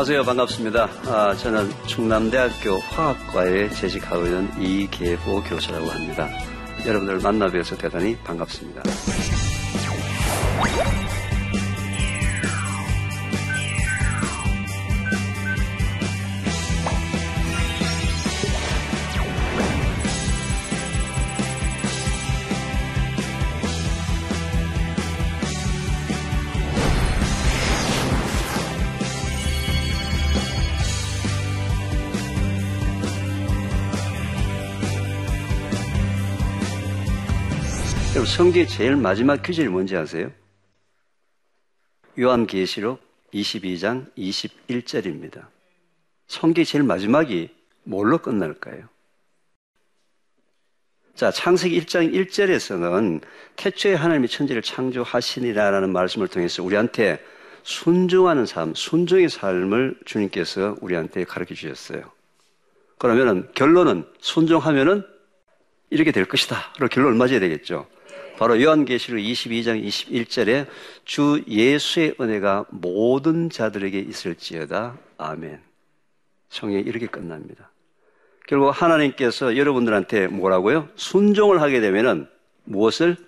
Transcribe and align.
안녕하세요. 0.00 0.24
반갑습니다. 0.24 0.88
아, 1.08 1.36
저는 1.36 1.70
충남대학교 1.86 2.78
화학과에 2.78 3.68
재직하고 3.68 4.24
있는 4.24 4.50
이계보 4.58 5.42
교수라고 5.42 5.90
합니다. 5.90 6.26
여러분들 6.86 7.18
만나 7.18 7.48
뵈어서 7.48 7.76
대단히 7.76 8.16
반갑습니다. 8.24 8.80
성경의 38.36 38.68
제일 38.68 38.96
마지막 38.96 39.42
규절이 39.42 39.68
뭔지 39.68 39.96
아세요? 39.96 40.30
요한계시록 42.18 43.00
22장 43.34 44.10
21절입니다. 44.16 45.46
성경의 46.28 46.64
제일 46.64 46.84
마지막이 46.84 47.50
뭘로 47.82 48.18
끝날까요? 48.18 48.88
자, 51.14 51.30
창세기 51.30 51.78
1장 51.82 52.14
1절에서는 52.14 53.20
태초에 53.56 53.94
하나님이 53.94 54.28
천지를 54.28 54.62
창조하시니라라는 54.62 55.92
말씀을 55.92 56.28
통해서 56.28 56.62
우리한테 56.62 57.22
순종하는 57.64 58.46
삶, 58.46 58.74
순종의 58.74 59.28
삶을 59.28 59.98
주님께서 60.06 60.76
우리한테 60.80 61.24
가르쳐 61.24 61.54
주셨어요. 61.54 62.10
그러면은 62.96 63.50
결론은 63.54 64.06
순종하면은 64.20 65.04
이렇게 65.90 66.12
될 66.12 66.24
것이다. 66.26 66.72
로 66.78 66.88
결론을 66.88 67.18
맞아야 67.18 67.40
되겠죠. 67.40 67.86
바로 68.40 68.58
요한계시록 68.58 69.20
22장 69.20 69.84
21절에 69.84 70.66
주 71.04 71.44
예수의 71.46 72.14
은혜가 72.18 72.64
모든 72.70 73.50
자들에게 73.50 73.98
있을지어다. 73.98 74.96
아멘. 75.18 75.60
성경이 76.48 76.84
이렇게 76.84 77.06
끝납니다. 77.06 77.70
결국 78.46 78.70
하나님께서 78.70 79.58
여러분들한테 79.58 80.28
뭐라고요? 80.28 80.88
순종을 80.94 81.60
하게 81.60 81.82
되면은 81.82 82.28
무엇을? 82.64 83.18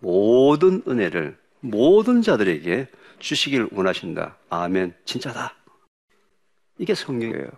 모든 0.00 0.82
은혜를 0.88 1.38
모든 1.60 2.20
자들에게 2.20 2.88
주시길 3.20 3.68
원하신다. 3.70 4.36
아멘. 4.48 4.94
진짜다. 5.04 5.54
이게 6.76 6.96
성경이에요. 6.96 7.50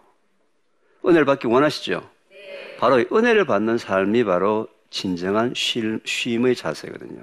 은혜를 1.06 1.24
받기 1.24 1.46
원하시죠? 1.46 2.06
바로 2.78 3.02
은혜를 3.10 3.46
받는 3.46 3.78
삶이 3.78 4.24
바로 4.24 4.68
진정한 4.92 5.54
쉼의 5.56 6.54
자세거든요. 6.54 7.22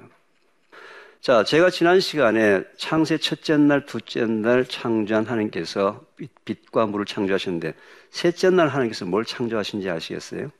자, 1.20 1.44
제가 1.44 1.70
지난 1.70 2.00
시간에 2.00 2.64
창세 2.76 3.18
첫째 3.18 3.56
날, 3.56 3.86
둘째 3.86 4.26
날 4.26 4.64
창조한 4.64 5.26
하나님께서 5.26 6.04
빛 6.44 6.70
과 6.70 6.86
물을 6.86 7.04
창조하셨는데, 7.04 7.74
셋째 8.10 8.50
날 8.50 8.68
하나님께서 8.68 9.04
뭘 9.06 9.24
창조하신지 9.24 9.88
아시겠어요? 9.88 10.50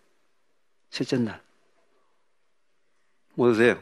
셋째 0.90 1.18
날. 1.18 1.40
뭐세요? 3.34 3.80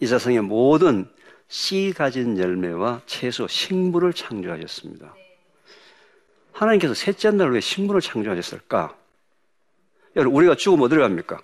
이 0.00 0.06
세상의 0.06 0.40
모든 0.40 1.08
씨 1.48 1.94
가진 1.96 2.36
열매와 2.38 3.02
채소, 3.06 3.46
식물을 3.46 4.12
창조하셨습니다. 4.12 5.14
하나님께서 6.52 6.94
셋째 6.94 7.30
날 7.30 7.50
왜 7.50 7.60
식물을 7.60 8.00
창조하셨을까? 8.00 8.96
여러분, 10.16 10.36
우리가 10.36 10.56
죽으면 10.56 10.86
어디로 10.86 11.02
갑니까? 11.02 11.40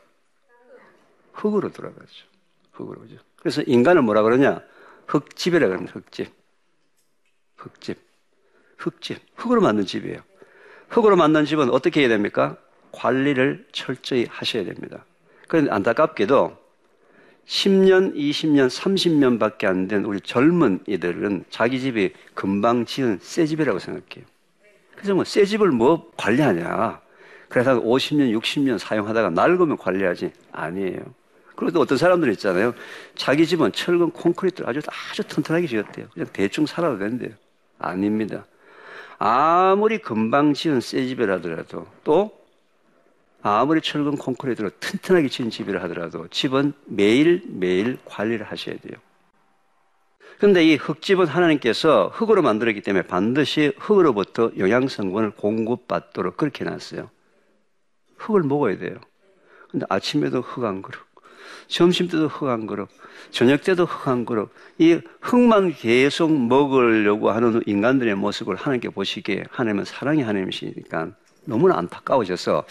흙으로 1.40 1.72
돌아가죠. 1.72 2.26
흙으로. 2.72 3.06
죠 3.08 3.16
그래서 3.36 3.62
인간을 3.62 4.02
뭐라 4.02 4.22
그러냐? 4.22 4.60
흙집이라 5.06 5.68
그럽니다. 5.68 5.92
흙집. 5.94 6.32
흙집. 7.56 7.98
흙집. 8.76 9.18
흙으로 9.36 9.60
만든 9.60 9.84
집이에요. 9.86 10.20
흙으로 10.88 11.16
만든 11.16 11.44
집은 11.44 11.70
어떻게 11.70 12.00
해야 12.00 12.08
됩니까? 12.08 12.56
관리를 12.92 13.66
철저히 13.72 14.26
하셔야 14.28 14.64
됩니다. 14.64 15.04
그런데 15.48 15.70
안타깝게도 15.70 16.58
10년, 17.46 18.14
20년, 18.14 18.68
30년 18.68 19.38
밖에 19.38 19.66
안 19.66 19.88
된 19.88 20.04
우리 20.04 20.20
젊은 20.20 20.80
이들은 20.86 21.44
자기 21.50 21.80
집이 21.80 22.12
금방 22.34 22.84
지은 22.84 23.18
새 23.20 23.46
집이라고 23.46 23.78
생각해요. 23.78 24.24
그래서 24.94 25.14
뭐 25.14 25.24
새 25.24 25.44
집을 25.44 25.70
뭐 25.70 26.10
관리하냐. 26.16 27.00
그래서 27.48 27.80
50년, 27.80 28.36
60년 28.38 28.78
사용하다가 28.78 29.30
낡으면 29.30 29.76
관리하지. 29.78 30.32
아니에요. 30.52 31.00
그래도 31.60 31.78
어떤 31.78 31.98
사람들 31.98 32.32
있잖아요. 32.32 32.72
자기 33.14 33.46
집은 33.46 33.72
철근 33.72 34.12
콘크리트를 34.12 34.68
아주 34.68 34.80
아주 35.10 35.22
튼튼하게 35.24 35.66
지었대요. 35.66 36.08
그냥 36.14 36.28
대충 36.32 36.64
살아도 36.64 36.98
된대요. 36.98 37.32
아닙니다. 37.78 38.46
아무리 39.18 39.98
금방 39.98 40.54
지은 40.54 40.80
새 40.80 41.06
집이라더라도 41.06 41.86
또 42.02 42.40
아무리 43.42 43.82
철근 43.82 44.16
콘크리트로 44.16 44.70
튼튼하게 44.80 45.28
지은 45.28 45.50
집이라 45.50 45.82
하더라도 45.82 46.28
집은 46.28 46.72
매일매일 46.86 47.98
관리를 48.06 48.46
하셔야 48.46 48.76
돼요. 48.78 48.94
그런데 50.38 50.64
이 50.64 50.76
흙집은 50.76 51.26
하나님께서 51.26 52.08
흙으로 52.14 52.40
만들었기 52.40 52.80
때문에 52.80 53.06
반드시 53.06 53.74
흙으로부터 53.78 54.52
영양성분을 54.56 55.32
공급받도록 55.32 56.38
그렇게 56.38 56.64
놨어요. 56.64 57.10
흙을 58.16 58.44
먹어야 58.44 58.78
돼요. 58.78 58.94
근데 59.70 59.84
아침에도 59.90 60.40
흙한 60.40 60.80
그릇, 60.80 60.98
점심 61.68 62.08
때도 62.08 62.28
흙한 62.28 62.66
그릇, 62.66 62.88
저녁 63.30 63.62
때도 63.62 63.86
흙한 63.86 64.24
그릇. 64.24 64.50
이 64.78 65.00
흙만 65.20 65.74
계속 65.74 66.32
먹으려고 66.32 67.30
하는 67.30 67.62
인간들의 67.66 68.14
모습을 68.14 68.56
하나님께 68.56 68.90
보시기에 68.90 69.44
하나님은 69.50 69.84
사랑의 69.84 70.24
하나님이시니까 70.24 71.10
너무나 71.44 71.76
안타까우셔서 71.78 72.64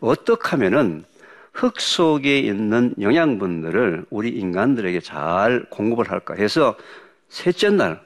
어떻게 0.00 0.48
하면은 0.50 1.04
흙 1.52 1.80
속에 1.80 2.38
있는 2.38 2.94
영양분들을 3.00 4.06
우리 4.10 4.30
인간들에게 4.30 5.00
잘 5.00 5.66
공급을 5.70 6.10
할까 6.10 6.34
해서 6.34 6.76
셋째 7.28 7.70
날 7.70 8.00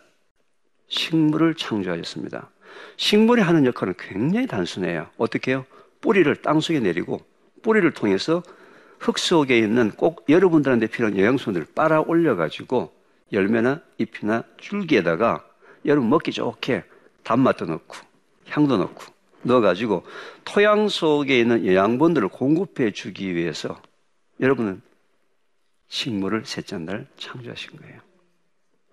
식물을 0.88 1.54
창조하셨습니다. 1.54 2.50
식물이 2.96 3.42
하는 3.42 3.66
역할은 3.66 3.94
굉장히 3.98 4.46
단순해요. 4.46 5.08
어떻게 5.18 5.50
해요? 5.50 5.66
뿌리를 6.00 6.34
땅 6.36 6.60
속에 6.60 6.80
내리고 6.80 7.20
뿌리를 7.62 7.88
통해서 7.92 8.42
흙 9.02 9.18
속에 9.18 9.58
있는 9.58 9.90
꼭 9.90 10.24
여러분들한테 10.28 10.86
필요한 10.86 11.18
영양소들을 11.18 11.66
빨아 11.74 12.02
올려가지고 12.02 12.92
열매나 13.32 13.80
잎이나 13.98 14.44
줄기에다가 14.58 15.44
여러분 15.84 16.08
먹기 16.08 16.30
좋게 16.30 16.84
단맛도 17.24 17.66
넣고 17.66 17.96
향도 18.48 18.76
넣고 18.76 19.02
넣어가지고 19.42 20.04
토양 20.44 20.88
속에 20.88 21.40
있는 21.40 21.66
영양분들을 21.66 22.28
공급해 22.28 22.92
주기 22.92 23.34
위해서 23.34 23.82
여러분은 24.38 24.80
식물을 25.88 26.44
셋째 26.46 26.78
날 26.78 27.08
창조하신 27.16 27.76
거예요. 27.78 28.00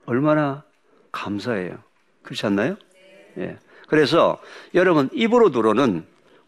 얼마나 0.07 0.63
감사해요. 1.11 1.77
그렇지 2.23 2.47
않나요? 2.47 2.77
예. 3.37 3.59
그래서 3.87 4.41
여러분 4.73 5.07
입으로 5.13 5.51
들어오는 5.51 6.03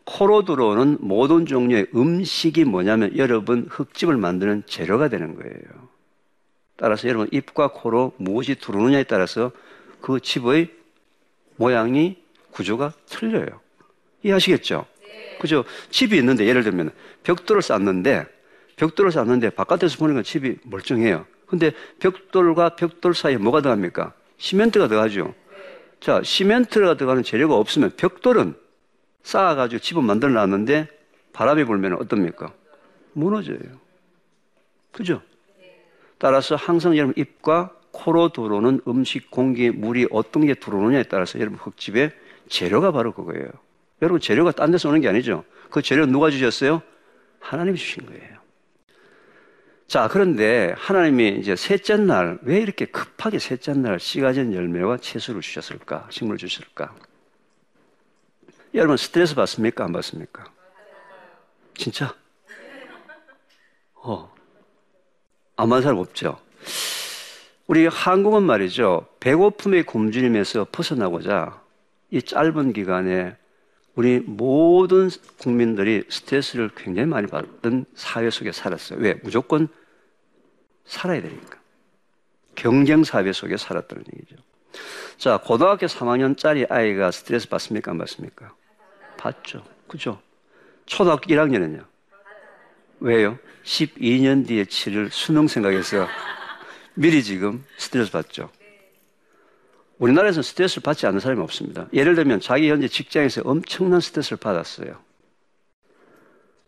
코로 0.06 0.46
들어오는 0.46 0.98
모든 1.00 1.46
종류의 1.46 1.88
음식이 1.96 2.66
뭐냐면 2.66 3.16
여러분 3.18 3.68
흙집을 3.70 4.18
만드는 4.18 4.64
재료가 4.66 5.10
되는 5.10 5.36
거예요. 5.36 5.90
따라서 6.78 7.08
여러분 7.08 7.28
입과 7.32 7.72
코로 7.74 8.14
무엇이 8.18 8.56
들어오느냐에 8.56 9.04
따라서 9.04 9.52
그 10.02 10.20
집의 10.20 10.70
모양이 11.56 12.18
구조가 12.52 12.94
틀려요. 13.06 13.62
이해하시겠죠? 14.24 14.86
그죠? 15.40 15.64
집이 15.90 16.18
있는데 16.18 16.46
예를 16.46 16.64
들면 16.64 16.92
벽돌을 17.24 17.62
쌓는데 17.62 18.26
벽돌을 18.78 19.12
쌓는데 19.12 19.52
바깥에서 19.52 19.98
보니까 19.98 20.24
집이 20.24 20.58
멀쩡해요. 20.64 21.26
근데 21.46 21.72
벽돌과 22.00 22.76
벽돌 22.76 23.14
사이에 23.14 23.38
뭐가 23.38 23.62
들어갑니까? 23.62 24.14
시멘트가 24.38 24.88
들어가죠. 24.88 25.36
자, 26.00 26.22
시멘트가 26.24 26.96
들어가는 26.96 27.22
재료가 27.24 27.56
없으면 27.56 27.92
벽돌은 27.96 28.56
쌓아가지고 29.24 29.80
집을 29.80 30.04
만들어 30.04 30.32
놨는데 30.32 30.88
바람이 31.34 31.64
불면 31.64 31.94
어떻습니까? 31.94 32.54
무너져요. 33.14 33.60
그죠? 34.92 35.22
따라서 36.18 36.56
항상 36.56 36.96
여러분 36.98 37.14
입과 37.18 37.74
코로 37.92 38.30
들어오는 38.30 38.82
음식, 38.88 39.32
공기, 39.32 39.70
물이 39.70 40.08
어떤 40.12 40.46
게 40.46 40.54
들어오느냐에 40.54 41.04
따라서 41.04 41.40
여러분 41.40 41.60
흙집의 41.60 42.12
재료가 42.48 42.92
바로 42.92 43.14
그거예요. 43.14 43.50
여러분 44.02 44.20
재료가 44.20 44.52
딴 44.52 44.72
데서 44.72 44.90
오는 44.90 45.02
게 45.02 45.08
아니죠. 45.08 45.44
그 45.70 45.82
재료 45.82 46.06
누가 46.06 46.30
주셨어요? 46.30 46.82
하나님이 47.40 47.78
주신 47.78 48.06
거예요. 48.06 48.42
자, 49.88 50.08
그런데 50.08 50.74
하나님이 50.78 51.38
이제 51.40 51.56
셋째 51.56 51.98
날, 51.98 52.40
왜 52.44 52.62
이렇게 52.62 52.86
급하게 52.86 53.40
셋째 53.40 53.74
날 53.74 54.00
씨가진 54.00 54.54
열매와 54.54 54.98
채소를 54.98 55.42
주셨을까? 55.42 56.08
식물을 56.10 56.38
주셨을까? 56.38 56.96
여러분 58.74 58.96
스트레스 58.96 59.36
받습니까? 59.36 59.84
안 59.84 59.92
받습니까? 59.92 60.46
진짜? 61.76 62.16
어. 63.96 64.34
안 65.58 65.70
받는 65.70 65.84
사람 65.84 65.98
없죠? 65.98 66.40
우리 67.68 67.86
한국은 67.88 68.44
말이죠. 68.44 69.08
배고픔의 69.20 69.84
굶주림에서 69.84 70.68
벗어나고자 70.72 71.62
이 72.12 72.22
짧은 72.22 72.74
기간에 72.74 73.36
우리 73.96 74.20
모든 74.20 75.10
국민들이 75.38 76.04
스트레스를 76.10 76.72
굉장히 76.76 77.08
많이 77.08 77.28
받던 77.28 77.86
사회 77.94 78.30
속에 78.30 78.52
살았어요. 78.52 79.00
왜? 79.00 79.16
무조건 79.24 79.68
살아야 80.86 81.22
되니까. 81.22 81.60
경쟁 82.56 83.04
사회 83.04 83.32
속에 83.34 83.58
살았다는 83.58 84.04
얘기죠. 84.16 84.36
자, 85.18 85.38
고등학교 85.38 85.86
3학년짜리 85.88 86.72
아이가 86.72 87.12
스트레스 87.12 87.50
받습니까? 87.50 87.92
안 87.92 87.98
받습니까? 87.98 88.54
받죠. 89.22 89.64
그죠? 89.88 90.20
초등학교 90.88 91.28
1학년은요? 91.28 91.86
왜요? 93.00 93.38
12년 93.64 94.48
뒤에 94.48 94.66
치를 94.66 95.10
수능 95.12 95.48
생각해서 95.48 96.08
미리 96.96 97.24
지금 97.24 97.64
스트레스 97.78 98.12
받죠. 98.12 98.50
우리나라에서는 100.00 100.42
스트레스를 100.42 100.82
받지 100.82 101.06
않는 101.06 101.20
사람이 101.20 101.42
없습니다. 101.42 101.88
예를 101.94 102.16
들면 102.16 102.40
자기 102.40 102.70
현재 102.70 102.88
직장에서 102.88 103.44
엄청난 103.46 104.00
스트레스를 104.02 104.38
받았어요. 104.38 105.00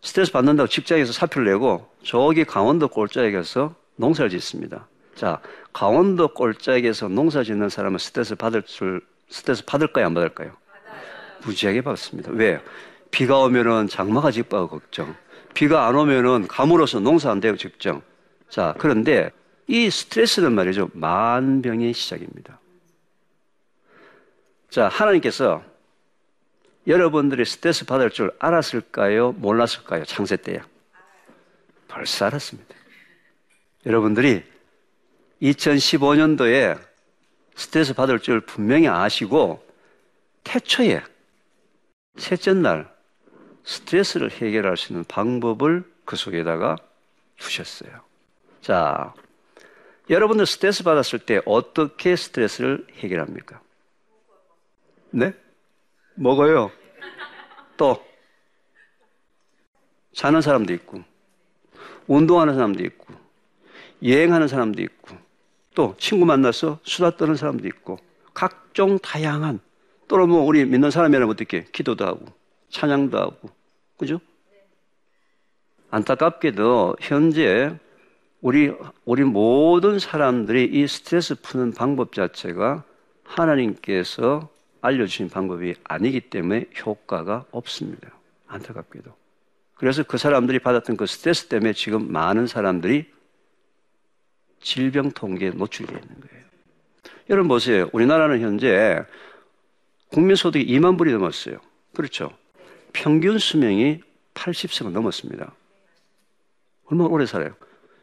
스트레스 0.04 0.32
받는다고 0.32 0.68
직장에서 0.68 1.12
사표를 1.12 1.52
내고 1.52 1.90
저기 2.04 2.44
강원도 2.44 2.88
꼴자에 2.88 3.32
가서 3.32 3.74
농사를 3.96 4.30
짓습니다. 4.30 4.88
자, 5.16 5.40
강원도 5.72 6.28
꼴짝에서 6.28 7.08
농사 7.08 7.44
짓는 7.44 7.70
사람은 7.70 7.98
스트레스 7.98 8.36
받을 8.36 8.62
줄, 8.64 9.02
스트레스 9.30 9.66
받을까요? 9.66 10.06
안 10.06 10.14
받을까요? 10.14 10.56
무지하게 11.46 11.82
받습니다. 11.82 12.32
왜? 12.32 12.60
비가 13.12 13.40
오면은 13.40 13.88
장마가 13.88 14.32
직바가 14.32 14.68
걱정. 14.68 15.16
비가 15.54 15.88
안 15.88 15.96
오면은 15.96 16.48
가물어서 16.48 17.00
농사 17.00 17.32
안 17.32 17.40
되고 17.40 17.58
걱정. 17.58 18.02
자, 18.50 18.74
그런데 18.78 19.32
이 19.68 19.90
스트레스는 19.90 20.54
말이죠. 20.54 20.90
만병의 20.94 21.94
시작입니다. 21.94 22.60
자, 24.70 24.88
하나님께서 24.88 25.64
여러분들이 26.88 27.46
스트레스 27.46 27.86
받을 27.86 28.10
줄 28.10 28.32
알았을까요? 28.40 29.34
몰랐을까요? 29.34 30.04
창세 30.06 30.36
때야. 30.38 30.66
벌써 31.88 32.26
알았습니다. 32.26 32.74
여러분들이 33.86 34.44
2015년도에 35.42 36.80
스트레스 37.56 37.94
받을 37.94 38.20
줄 38.20 38.42
분명히 38.42 38.88
아시고 38.88 39.64
태초에 40.44 41.02
셋째 42.18 42.54
날 42.54 42.94
스트레스를 43.64 44.32
해결할 44.32 44.78
수 44.78 44.94
있는 44.94 45.04
방법을 45.06 45.84
그 46.06 46.16
속에다가 46.16 46.76
두셨어요. 47.38 48.02
자, 48.62 49.14
여러분들 50.10 50.46
스트레스 50.46 50.84
받았을 50.84 51.20
때 51.20 51.42
어떻게 51.46 52.16
스트레스를 52.16 52.86
해결합니까? 52.98 53.62
네? 55.12 55.34
먹어요. 56.16 56.72
또 57.78 58.04
자는 60.14 60.42
사람도 60.42 60.74
있고 60.74 61.04
운동하는 62.08 62.54
사람도 62.54 62.84
있고 62.84 63.14
여행하는 64.04 64.48
사람도 64.48 64.82
있고 64.82 65.18
또 65.74 65.96
친구 65.98 66.26
만나서 66.26 66.80
수다 66.84 67.18
떠는 67.18 67.36
사람도 67.36 67.68
있고 67.68 67.98
각종 68.34 69.00
다양한 69.00 69.60
또는 70.08 70.30
뭐 70.30 70.44
우리 70.44 70.66
믿는 70.66 70.92
사람이라면 70.92 71.30
어떻게 71.30 71.64
기도도 71.72 72.06
하고 72.06 72.26
찬양도 72.70 73.18
하고 73.18 73.50
그죠? 73.98 74.20
안타깝게도 75.92 76.98
현재 77.00 77.78
우리 78.42 78.74
우리 79.06 79.24
모든 79.24 80.00
사람들이 80.00 80.66
이 80.66 80.88
스트레스 80.88 81.36
푸는 81.40 81.74
방법 81.74 82.14
자체가 82.14 82.84
하나님께서 83.24 84.50
알려주신 84.82 85.30
방법이 85.30 85.76
아니기 85.84 86.20
때문에 86.20 86.66
효과가 86.86 87.46
없습니다. 87.52 88.10
안타깝게도. 88.48 89.12
그래서 89.76 90.04
그 90.04 90.18
사람들이 90.18 90.60
받았던 90.60 90.98
그 90.98 91.06
스트레스 91.06 91.48
때문에 91.48 91.74
지금 91.74 92.12
많은 92.12 92.48
사람들이 92.48 93.06
질병 94.60 95.12
통계에 95.12 95.52
노출되어 95.52 95.98
있는 95.98 96.22
거예요. 96.22 96.44
여러분 97.30 97.48
보세요. 97.48 97.90
우리나라는 97.94 98.42
현재 98.42 99.04
국민 100.14 100.36
소득이 100.36 100.66
2만 100.78 100.98
불이 100.98 101.12
넘었어요. 101.12 101.58
그렇죠. 101.96 102.32
평균 102.94 103.40
수명이 103.40 104.02
80세가 104.36 104.92
넘었습니다. 104.92 105.54
얼마나 106.86 107.10
오래 107.10 107.26
살아요? 107.26 107.56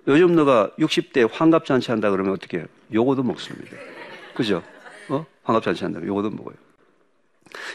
요즘 0.08 0.34
너가 0.34 0.72
60대 0.78 1.30
환갑잔치 1.30 1.92
한다 1.92 2.10
그러면 2.10 2.32
어떻게 2.32 2.58
해요? 2.58 2.66
요거도 2.92 3.22
먹습니다. 3.22 3.76
그죠? 4.34 4.62
어? 5.08 5.24
환갑잔치 5.44 5.84
한다면 5.84 6.08
요거도 6.08 6.30
먹어요. 6.30 6.56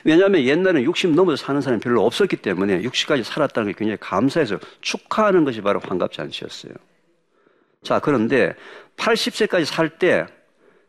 왜냐하면 0.03 0.41
옛날에는 0.41 0.83
60 0.83 1.11
넘어서 1.11 1.41
사는 1.41 1.61
사람이 1.61 1.81
별로 1.81 2.05
없었기 2.05 2.37
때문에 2.37 2.81
60까지 2.81 3.23
살았다는 3.23 3.71
게 3.71 3.77
굉장히 3.77 3.97
감사해서 4.01 4.59
축하하는 4.81 5.45
것이 5.45 5.61
바로 5.61 5.79
환갑잔치였어요. 5.79 6.73
자, 7.83 7.99
그런데 7.99 8.53
80세까지 8.97 9.63
살 9.65 9.97
때 9.97 10.25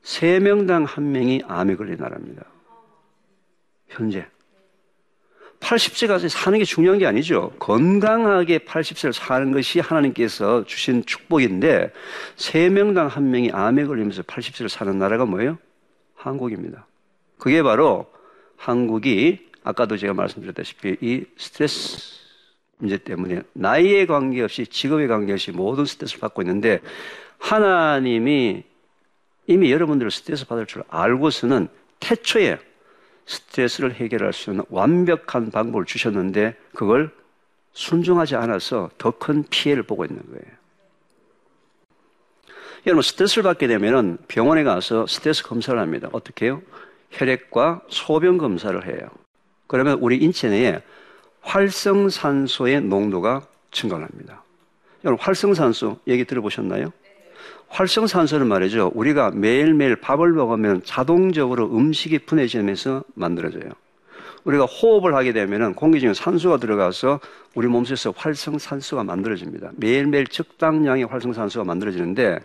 3명당 0.02 0.86
1명이 0.86 1.44
암에 1.48 1.76
걸린 1.76 1.96
나라입니다. 1.98 2.44
현재. 3.88 4.26
80세까지 5.60 6.28
사는 6.28 6.58
게 6.58 6.64
중요한 6.64 6.98
게 6.98 7.06
아니죠. 7.06 7.52
건강하게 7.58 8.58
80세를 8.58 9.12
사는 9.12 9.52
것이 9.52 9.80
하나님께서 9.80 10.64
주신 10.64 11.04
축복인데 11.04 11.92
3명당 12.36 13.10
1명이 13.10 13.54
암에 13.54 13.86
걸리면서 13.86 14.22
80세를 14.22 14.68
사는 14.68 14.98
나라가 14.98 15.24
뭐예요? 15.24 15.58
한국입니다. 16.14 16.86
그게 17.38 17.62
바로 17.62 18.06
한국이 18.56 19.46
아까도 19.64 19.96
제가 19.96 20.14
말씀드렸다시피 20.14 20.96
이 21.00 21.24
스트레스 21.36 22.16
문제 22.78 22.98
때문에 22.98 23.42
나이에 23.52 24.06
관계없이 24.06 24.66
직업에 24.66 25.06
관계없이 25.06 25.50
모든 25.50 25.86
스트레스를 25.86 26.20
받고 26.20 26.42
있는데 26.42 26.80
하나님이 27.38 28.62
이미 29.46 29.72
여러분들을 29.72 30.10
스트레스 30.10 30.46
받을 30.46 30.66
줄 30.66 30.82
알고서는 30.88 31.68
태초에 32.00 32.58
스트레스를 33.26 33.94
해결할 33.94 34.32
수 34.32 34.50
있는 34.50 34.64
완벽한 34.70 35.50
방법을 35.50 35.84
주셨는데 35.84 36.56
그걸 36.74 37.10
순종하지 37.72 38.36
않아서 38.36 38.90
더 38.98 39.10
큰 39.10 39.44
피해를 39.50 39.82
보고 39.82 40.04
있는 40.04 40.22
거예요. 40.30 40.56
여러분 42.86 43.02
스트레스를 43.02 43.42
받게 43.42 43.66
되면 43.66 44.16
병원에 44.28 44.62
가서 44.62 45.06
스트레스 45.06 45.42
검사를 45.42 45.78
합니다. 45.78 46.08
어떻게 46.12 46.46
해요? 46.46 46.62
혈액과 47.10 47.82
소변 47.88 48.38
검사를 48.38 48.86
해요. 48.86 49.08
그러면 49.66 49.98
우리 50.00 50.18
인체 50.18 50.48
내에 50.48 50.80
활성산소의 51.40 52.82
농도가 52.82 53.46
증가합니다. 53.70 54.42
여러분, 55.04 55.24
활성산소 55.24 55.98
얘기 56.08 56.24
들어보셨나요? 56.24 56.92
활성산소는 57.68 58.46
말이죠. 58.46 58.92
우리가 58.94 59.30
매일매일 59.32 59.96
밥을 59.96 60.32
먹으면 60.32 60.82
자동적으로 60.84 61.76
음식이 61.76 62.20
분해지면서 62.20 63.04
만들어져요. 63.14 63.70
우리가 64.44 64.64
호흡을 64.64 65.14
하게 65.16 65.32
되면 65.32 65.74
공기 65.74 65.98
중에 65.98 66.14
산소가 66.14 66.58
들어가서 66.58 67.18
우리 67.54 67.66
몸속에서 67.66 68.14
활성산소가 68.16 69.02
만들어집니다. 69.02 69.72
매일매일 69.76 70.28
적당량의 70.28 71.06
활성산소가 71.06 71.64
만들어지는데 71.64 72.38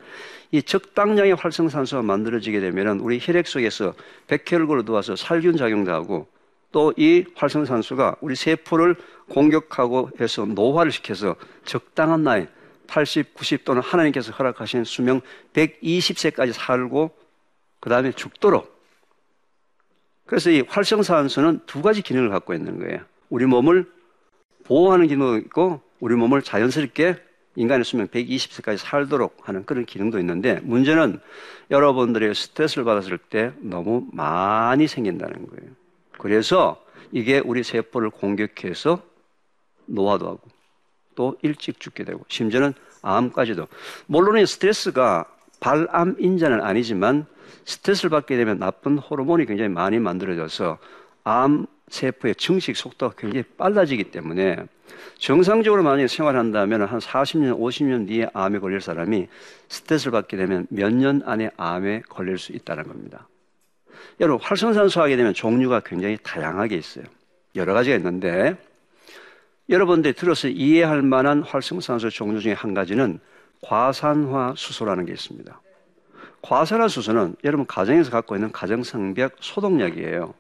이 0.52 0.64
적당량의 0.64 1.36
활성산소가 1.36 2.02
만들어지게 2.02 2.60
되면 2.60 3.00
우리 3.00 3.20
혈액 3.22 3.48
속에서 3.48 3.94
백혈구를 4.28 4.84
도와서 4.84 5.16
살균 5.16 5.58
작용도 5.58 5.92
하고 5.92 6.28
또 6.72 6.94
이 6.98 7.26
활성산소가 7.36 8.16
우리 8.22 8.36
세포를 8.36 8.96
공격하고 9.30 10.10
해서 10.20 10.46
노화를 10.46 10.92
시켜서 10.92 11.36
적당한 11.66 12.24
나이 12.24 12.48
80, 12.92 13.34
90 13.34 13.64
또는 13.64 13.82
하나님께서 13.82 14.34
허락하신 14.34 14.84
수명 14.84 15.22
120세까지 15.54 16.52
살고 16.52 17.12
그 17.80 17.90
다음에 17.90 18.12
죽도록 18.12 18.82
그래서 20.26 20.50
이 20.52 20.62
활성산소는 20.68 21.62
두 21.66 21.82
가지 21.82 22.02
기능을 22.02 22.30
갖고 22.30 22.54
있는 22.54 22.80
거예요. 22.80 23.00
우리 23.30 23.46
몸을 23.46 23.90
보호하는 24.66 25.08
기능도 25.08 25.38
있고 25.38 25.82
우리 26.00 26.16
몸을 26.16 26.42
자연스럽게 26.42 27.16
인간의 27.56 27.86
수명 27.86 28.08
120세까지 28.08 28.78
살도록 28.78 29.48
하는 29.48 29.66
그런 29.66 29.86
기능도 29.86 30.20
있는데 30.20 30.60
문제는 30.64 31.20
여러분들이 31.70 32.34
스트레스를 32.36 32.84
받았을 32.84 33.18
때 33.18 33.54
너무 33.60 34.08
많이 34.12 34.88
생긴다는 34.88 35.48
거예요. 35.48 35.72
그래서 36.18 36.84
이게 37.12 37.40
우리 37.40 37.64
세포를 37.64 38.10
공격해서 38.10 39.02
노화도 39.86 40.28
하고 40.28 40.51
또 41.22 41.38
일찍 41.44 41.80
죽게 41.80 42.04
되고 42.04 42.26
심지어는 42.30 42.74
암까지도 43.04 43.68
물론 44.08 44.44
스트레스가 44.44 45.26
발암 45.60 46.16
인자는 46.18 46.62
아니지만 46.62 47.28
스트레스를 47.66 48.10
받게 48.10 48.36
되면 48.38 48.58
나쁜 48.58 48.98
호르몬이 48.98 49.46
굉장히 49.46 49.70
많이 49.70 50.00
만들어져서 50.00 50.80
암 51.24 51.68
세포의 51.90 52.34
증식 52.36 52.76
속도가 52.76 53.14
굉장히 53.20 53.44
빨라지기 53.56 54.06
때문에 54.06 54.66
정상적으로 55.20 55.84
만약에 55.84 56.08
생활한다면 56.08 56.86
한 56.86 57.00
40년, 57.00 57.60
50년 57.60 58.08
뒤에 58.08 58.28
암에 58.34 58.58
걸릴 58.58 58.82
사람이 58.82 59.28
스트레스를 59.70 60.14
받게 60.14 60.38
되면 60.38 60.66
몇 60.72 60.92
년 60.92 61.22
안에 61.24 61.52
암에 61.56 62.02
걸릴 62.10 62.40
수 62.40 62.52
있다는 62.54 62.88
겁니다. 62.88 63.28
여러분, 64.20 64.44
활성산소 64.44 65.00
하게 65.02 65.18
되면 65.18 65.36
종류가 65.36 65.82
굉장히 65.82 66.18
다양하게 66.24 66.78
있어요. 66.78 67.06
여러 67.56 67.74
가지가 67.76 67.96
있는데 67.98 68.56
여러분들이 69.72 70.14
들어서 70.14 70.50
이해할 70.50 71.02
만한 71.02 71.44
활성산소 71.44 72.10
종류 72.10 72.42
중에 72.42 72.52
한 72.52 72.74
가지는 72.74 73.20
과산화 73.62 74.56
수소라는 74.58 75.06
게 75.06 75.14
있습니다. 75.14 75.62
과산화 76.42 76.90
수소는 76.90 77.36
여러분 77.46 77.66
가정에서 77.66 78.12
갖고 78.12 78.36
있는 78.36 78.52
가정성벽 78.52 79.36
소독약이에요. 79.40 80.34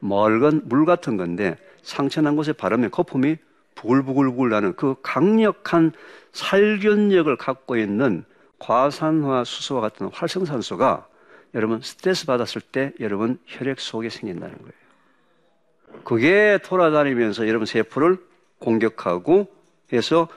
멀건 0.00 0.62
물 0.64 0.84
같은 0.84 1.16
건데 1.16 1.56
상처 1.82 2.20
난 2.20 2.34
곳에 2.34 2.52
바르면 2.52 2.90
거품이 2.90 3.36
부글부글부글 3.76 4.50
나는 4.50 4.74
그 4.74 4.96
강력한 5.02 5.92
살균력을 6.32 7.34
갖고 7.36 7.76
있는 7.76 8.24
과산화 8.58 9.44
수소와 9.44 9.82
같은 9.82 10.10
활성산소가 10.12 11.06
여러분 11.54 11.80
스트레스 11.80 12.26
받았을 12.26 12.60
때 12.60 12.92
여러분 12.98 13.38
혈액 13.46 13.78
속에 13.78 14.08
생긴다는 14.08 14.56
거예요. 14.56 16.02
그게 16.02 16.58
돌아다니면서 16.64 17.46
여러분 17.46 17.66
세포를 17.66 18.18
공격하고 18.64 19.46
해서 19.92 20.28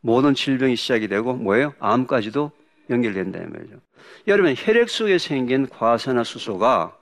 모든 0.00 0.34
질병이 0.34 0.76
시작이 0.76 1.08
되고 1.08 1.32
뭐예요? 1.32 1.72
암까지도 1.78 2.50
연결된다는 2.90 3.50
말이죠. 3.50 3.76
여러분 4.28 4.54
혈액 4.56 4.90
속에 4.90 5.16
생긴 5.18 5.66
과산화 5.66 6.24
수소가 6.24 6.96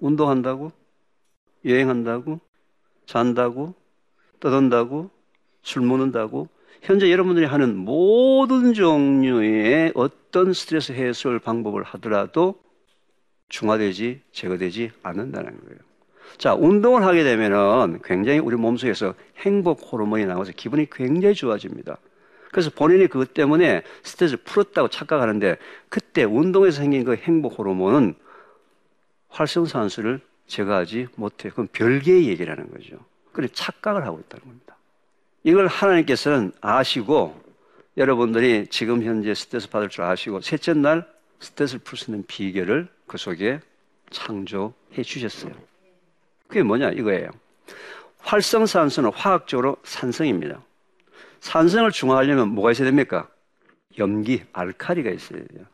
운동한다고 0.00 0.72
여행한다고 1.64 2.40
잔다고 3.06 3.74
떠든다고 4.40 5.10
술 5.62 5.82
먹는다고 5.82 6.48
현재 6.82 7.10
여러분들이 7.10 7.46
하는 7.46 7.76
모든 7.76 8.74
종류의 8.74 9.92
어떤 9.94 10.52
스트레스 10.52 10.92
해소를 10.92 11.38
방법을 11.38 11.84
하더라도 11.84 12.60
중화되지 13.48 14.22
제거되지 14.32 14.90
않는다는 15.02 15.60
거예요. 15.60 15.78
자, 16.38 16.54
운동을 16.54 17.04
하게 17.04 17.24
되면은 17.24 18.00
굉장히 18.04 18.38
우리 18.38 18.56
몸속에서 18.56 19.14
행복 19.38 19.92
호르몬이 19.92 20.26
나와서 20.26 20.52
기분이 20.54 20.88
굉장히 20.90 21.34
좋아집니다. 21.34 21.98
그래서 22.50 22.70
본인이 22.70 23.06
그것 23.06 23.34
때문에 23.34 23.82
스트레스를 24.02 24.42
풀었다고 24.44 24.88
착각하는데 24.88 25.56
그때 25.88 26.24
운동에서 26.24 26.78
생긴 26.78 27.04
그 27.04 27.16
행복 27.16 27.58
호르몬은 27.58 28.14
활성산소를 29.28 30.20
제거하지 30.46 31.08
못해. 31.16 31.50
그건 31.50 31.68
별개의 31.72 32.28
얘기라는 32.28 32.70
거죠. 32.70 32.98
그래 33.32 33.48
착각을 33.52 34.04
하고 34.06 34.20
있다는 34.20 34.46
겁니다. 34.46 34.76
이걸 35.42 35.66
하나님께서는 35.66 36.52
아시고 36.60 37.38
여러분들이 37.96 38.66
지금 38.68 39.02
현재 39.02 39.34
스트레스 39.34 39.68
받을 39.68 39.88
줄 39.88 40.04
아시고 40.04 40.40
셋째 40.40 40.74
날 40.74 41.06
스트레스를 41.40 41.80
풀 41.82 41.98
수 41.98 42.10
있는 42.10 42.24
비결을 42.26 42.88
그 43.06 43.18
속에 43.18 43.60
창조해 44.10 45.02
주셨어요. 45.02 45.52
그게 46.48 46.62
뭐냐 46.62 46.90
이거예요. 46.90 47.30
활성산소는 48.20 49.12
화학적으로 49.12 49.76
산성입니다. 49.84 50.62
산성을 51.40 51.90
중화하려면 51.90 52.48
뭐가 52.48 52.72
있어야 52.72 52.86
됩니까? 52.86 53.28
염기, 53.98 54.42
알카리가 54.52 55.10
있어야 55.10 55.40
돼요. 55.44 55.64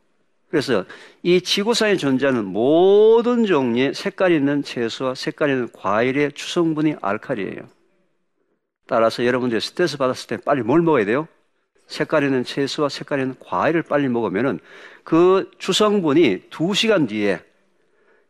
그래서 0.50 0.84
이 1.22 1.40
지구상에 1.40 1.96
존재하는 1.96 2.44
모든 2.44 3.46
종류의 3.46 3.94
색깔 3.94 4.32
있는 4.32 4.62
채소와 4.62 5.14
색깔 5.14 5.48
있는 5.48 5.68
과일의 5.72 6.32
주성분이 6.32 6.96
알칼리예요. 7.00 7.62
따라서 8.86 9.24
여러분들이 9.24 9.62
스트레스 9.62 9.96
받았을 9.96 10.26
때 10.26 10.36
빨리 10.44 10.62
뭘 10.62 10.82
먹어야 10.82 11.06
돼요? 11.06 11.26
색깔 11.86 12.24
있는 12.24 12.44
채소와 12.44 12.90
색깔 12.90 13.20
있는 13.20 13.34
과일을 13.40 13.82
빨리 13.82 14.08
먹으면은 14.08 14.60
그 15.04 15.50
주성분이 15.58 16.44
두 16.50 16.74
시간 16.74 17.06
뒤에 17.06 17.40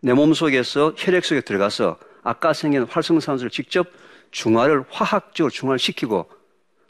내 0.01 0.13
몸속에서 0.13 0.95
혈액 0.97 1.25
속에 1.25 1.41
들어가서 1.41 1.99
아까 2.23 2.53
생긴 2.53 2.85
활성산소를 2.85 3.51
직접 3.51 3.89
중화를 4.31 4.85
화학적으로 4.89 5.51
중화를 5.51 5.79
시키고 5.79 6.29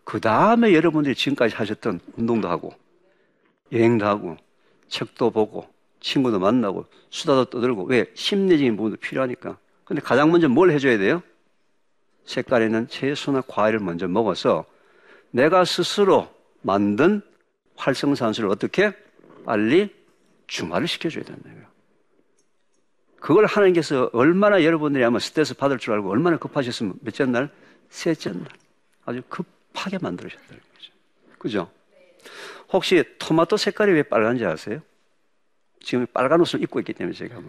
그 0.05 0.21
다음에 0.21 0.75
여러분들이 0.75 1.15
지금까지 1.15 1.55
하셨던 1.55 2.01
운동도 2.17 2.49
하고 2.49 2.75
여행도 3.73 4.07
하고 4.07 4.37
책도 4.89 5.31
보고 5.31 5.69
친구도 6.01 6.39
만나고 6.39 6.87
수다도 7.11 7.47
떠들고 7.47 7.85
왜 7.85 8.07
심리적인 8.15 8.77
부분도 8.77 8.97
필요하니까. 8.97 9.57
근데 9.85 10.03
가장 10.03 10.31
먼저 10.31 10.49
뭘 10.49 10.71
해줘야 10.71 10.99
돼요? 10.99 11.23
색깔 12.25 12.63
있는 12.63 12.89
채소나 12.89 13.43
과일을 13.43 13.81
먼저 13.81 14.09
먹어서 14.09 14.65
내가 15.31 15.65
스스로 15.65 16.29
만든 16.61 17.23
활성산소를 17.77 18.51
어떻게 18.51 18.93
빨리 19.45 19.95
중화를 20.47 20.87
시켜줘야 20.87 21.25
된다. 21.25 21.62
요 23.23 23.27
그걸 23.27 23.47
하나님께서 23.47 24.11
얼마나 24.13 24.65
여러분들이 24.65 25.05
아마 25.05 25.21
스트레스 25.21 25.55
받을 25.55 25.79
줄 25.79 25.95
알고 25.95 26.11
얼마나 26.11 26.37
급하셨으면 26.39 26.95
몇째 27.03 27.25
날? 27.25 27.51
셋째 27.89 28.33
날. 28.33 28.49
아주 29.05 29.23
급하게 29.29 29.99
만들으셨다는 29.99 30.61
거죠. 30.75 30.93
그죠? 31.39 31.71
혹시 32.73 33.05
토마토 33.21 33.57
색깔이 33.57 33.93
왜 33.93 34.03
빨간지 34.03 34.45
아세요? 34.45 34.81
지금 35.81 36.05
빨간 36.13 36.41
옷을 36.41 36.63
입고 36.63 36.81
있기 36.81 36.95
때문에 36.95 37.15
제가. 37.15 37.41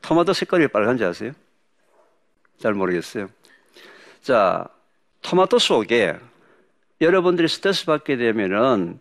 토마토 0.00 0.32
색깔이 0.32 0.62
왜 0.62 0.68
빨간지 0.68 1.04
아세요? 1.04 1.32
잘 2.58 2.72
모르겠어요. 2.72 3.28
자, 4.22 4.66
토마토 5.20 5.58
속에 5.58 6.18
여러분들이 7.02 7.46
스트레스 7.46 7.84
받게 7.84 8.16
되면은 8.16 9.00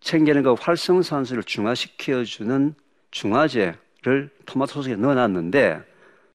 챙기는 0.00 0.42
그 0.42 0.52
활성산소를 0.54 1.44
중화시켜주는 1.44 2.74
중화제 3.12 3.76
를 4.02 4.30
토마토 4.46 4.82
속에 4.82 4.96
넣어놨는데 4.96 5.80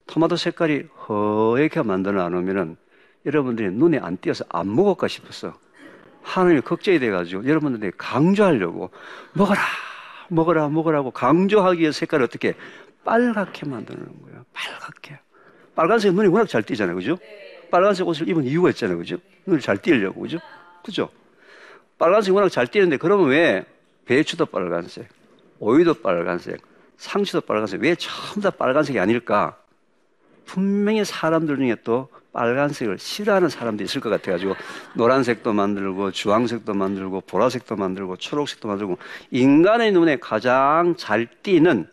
토마토 0.07 0.37
색깔이 0.37 0.83
허옇게 1.07 1.81
만들어 1.81 2.29
놓으면은 2.29 2.77
여러분들이 3.25 3.71
눈에 3.71 3.99
안 3.99 4.17
띄어서 4.17 4.45
안 4.47 4.73
먹을까 4.73 5.09
싶어서 5.09 5.53
하나님이 6.21 6.61
걱정이 6.61 6.99
돼가지고 6.99 7.45
여러분들에게 7.45 7.97
강조하려고 7.97 8.91
먹어라, 9.33 9.59
먹어라, 10.29 10.69
먹으라고 10.69 11.11
강조하기 11.11 11.81
위해 11.81 11.91
색깔을 11.91 12.23
어떻게 12.23 12.53
빨갛게 13.03 13.65
만드는 13.65 14.21
거예요. 14.23 14.45
빨갛게. 14.53 15.19
빨간색 15.75 16.13
눈이 16.13 16.29
워낙 16.29 16.47
잘 16.47 16.63
띄잖아요. 16.63 16.95
그죠? 16.95 17.17
빨간색 17.69 18.07
옷을 18.07 18.29
입은 18.29 18.45
이유가 18.45 18.69
있잖아요. 18.69 18.97
그죠? 18.97 19.17
눈을 19.45 19.59
잘 19.59 19.77
띄려고. 19.77 20.21
그죠? 20.21 20.39
그죠? 20.83 21.09
빨간색 21.97 22.33
워낙 22.33 22.47
잘 22.47 22.67
띄는데 22.67 22.95
그러면 22.95 23.27
왜 23.27 23.65
배추도 24.05 24.45
빨간색, 24.45 25.09
오이도 25.59 25.95
빨간색, 25.95 26.61
상추도 26.97 27.41
빨간색, 27.41 27.81
왜 27.81 27.95
전부 27.95 28.41
다 28.41 28.49
빨간색이 28.49 28.99
아닐까? 28.99 29.57
분명히 30.45 31.05
사람들 31.05 31.57
중에 31.57 31.75
또 31.83 32.09
빨간색을 32.33 32.99
싫어하는 32.99 33.49
사람도 33.49 33.83
있을 33.83 33.99
것 33.99 34.09
같아가지고 34.09 34.55
노란색도 34.95 35.53
만들고 35.53 36.11
주황색도 36.11 36.73
만들고 36.73 37.21
보라색도 37.21 37.75
만들고 37.75 38.17
초록색도 38.17 38.67
만들고 38.67 38.97
인간의 39.31 39.91
눈에 39.91 40.17
가장 40.17 40.95
잘 40.97 41.27
띄는 41.41 41.87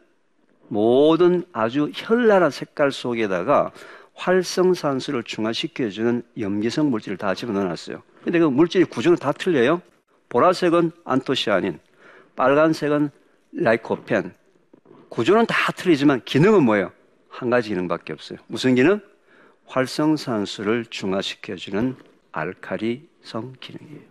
모든 0.69 1.45
아주 1.53 1.91
현란한 1.95 2.51
색깔 2.51 2.93
속에다가 2.93 3.73
활성산소를 4.15 5.25
중화시켜주는 5.25 6.23
염기성 6.39 6.91
물질을 6.91 7.19
다 7.19 7.35
집어넣어놨어요. 7.35 8.03
근데 8.23 8.39
그 8.39 8.45
물질의 8.45 8.87
구조는 8.87 9.19
다 9.19 9.33
틀려요. 9.33 9.83
보라색은 10.29 10.93
안토시아닌, 11.05 11.79
빨간색은 12.37 13.11
라이코펜. 13.53 14.35
구조는 15.15 15.47
다 15.47 15.71
틀리지만 15.73 16.23
기능은 16.25 16.65
뭐예요? 16.65 16.93
한 17.29 17.49
가지 17.49 17.69
기능밖에 17.69 18.13
없어요. 18.13 18.39
무슨 18.49 18.75
기능? 18.75 19.01
활성산소를 19.67 20.87
중화시켜주는 20.87 21.97
알카리성 22.33 23.55
기능이에요. 23.61 24.03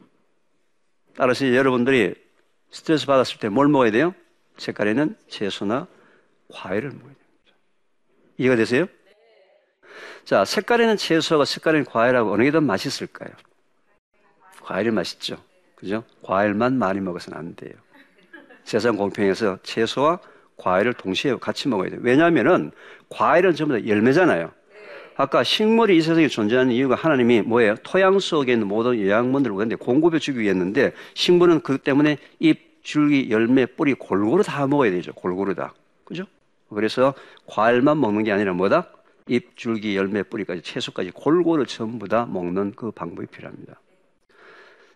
따라서 1.17 1.53
여러분들이 1.53 2.15
스트레스 2.71 3.05
받았을 3.05 3.37
때 3.39 3.49
뭘 3.49 3.67
먹어야 3.67 3.91
돼요? 3.91 4.15
색깔에는 4.57 5.17
채소나 5.27 5.87
과일을 6.49 6.89
먹어야 6.91 7.13
됩니다. 7.13 7.53
이해가 8.37 8.55
되세요? 8.55 8.85
자, 10.23 10.45
색깔에는 10.45 10.95
채소가 10.95 11.43
색깔에는 11.43 11.85
과일하고 11.85 12.31
어느 12.31 12.43
게 12.43 12.51
더 12.51 12.61
맛있을까요? 12.61 13.31
과일이 14.61 14.89
맛있죠. 14.89 15.43
그죠? 15.75 16.05
과일만 16.21 16.77
많이 16.77 17.01
먹어서는 17.01 17.37
안 17.37 17.55
돼요. 17.55 17.73
세상 18.63 18.95
공평해서 18.95 19.59
채소와 19.63 20.19
과일을 20.63 20.93
동시에 20.93 21.35
같이 21.35 21.67
먹어야 21.67 21.89
돼요. 21.89 21.99
왜냐하면은 22.01 22.71
과일은 23.09 23.53
전부 23.53 23.77
다 23.77 23.85
열매잖아요. 23.85 24.51
아까 25.15 25.43
식물이 25.43 25.97
이 25.97 26.01
세상에 26.01 26.27
존재하는 26.27 26.71
이유가 26.71 26.95
하나님이 26.95 27.41
뭐예요? 27.41 27.75
토양 27.83 28.19
속에 28.19 28.53
있는 28.53 28.67
모든 28.67 28.99
영양분들을 28.99 29.55
근데 29.55 29.75
공급해 29.75 30.19
주기 30.19 30.39
위했는데 30.39 30.93
식물은 31.13 31.61
그 31.61 31.77
때문에 31.77 32.17
잎, 32.39 32.81
줄기, 32.81 33.29
열매, 33.29 33.65
뿌리 33.65 33.93
골고루 33.93 34.43
다 34.43 34.65
먹어야 34.65 34.89
되죠. 34.91 35.13
골고루 35.13 35.53
다. 35.53 35.73
그죠? 36.05 36.25
그래서 36.69 37.13
과일만 37.45 37.99
먹는 37.99 38.23
게 38.23 38.31
아니라 38.31 38.53
뭐다? 38.53 38.87
잎, 39.27 39.55
줄기, 39.55 39.95
열매, 39.95 40.23
뿌리까지 40.23 40.61
채소까지 40.61 41.11
골고루 41.11 41.65
전부 41.65 42.07
다 42.07 42.25
먹는 42.25 42.73
그 42.75 42.91
방법이 42.91 43.27
필요합니다. 43.27 43.79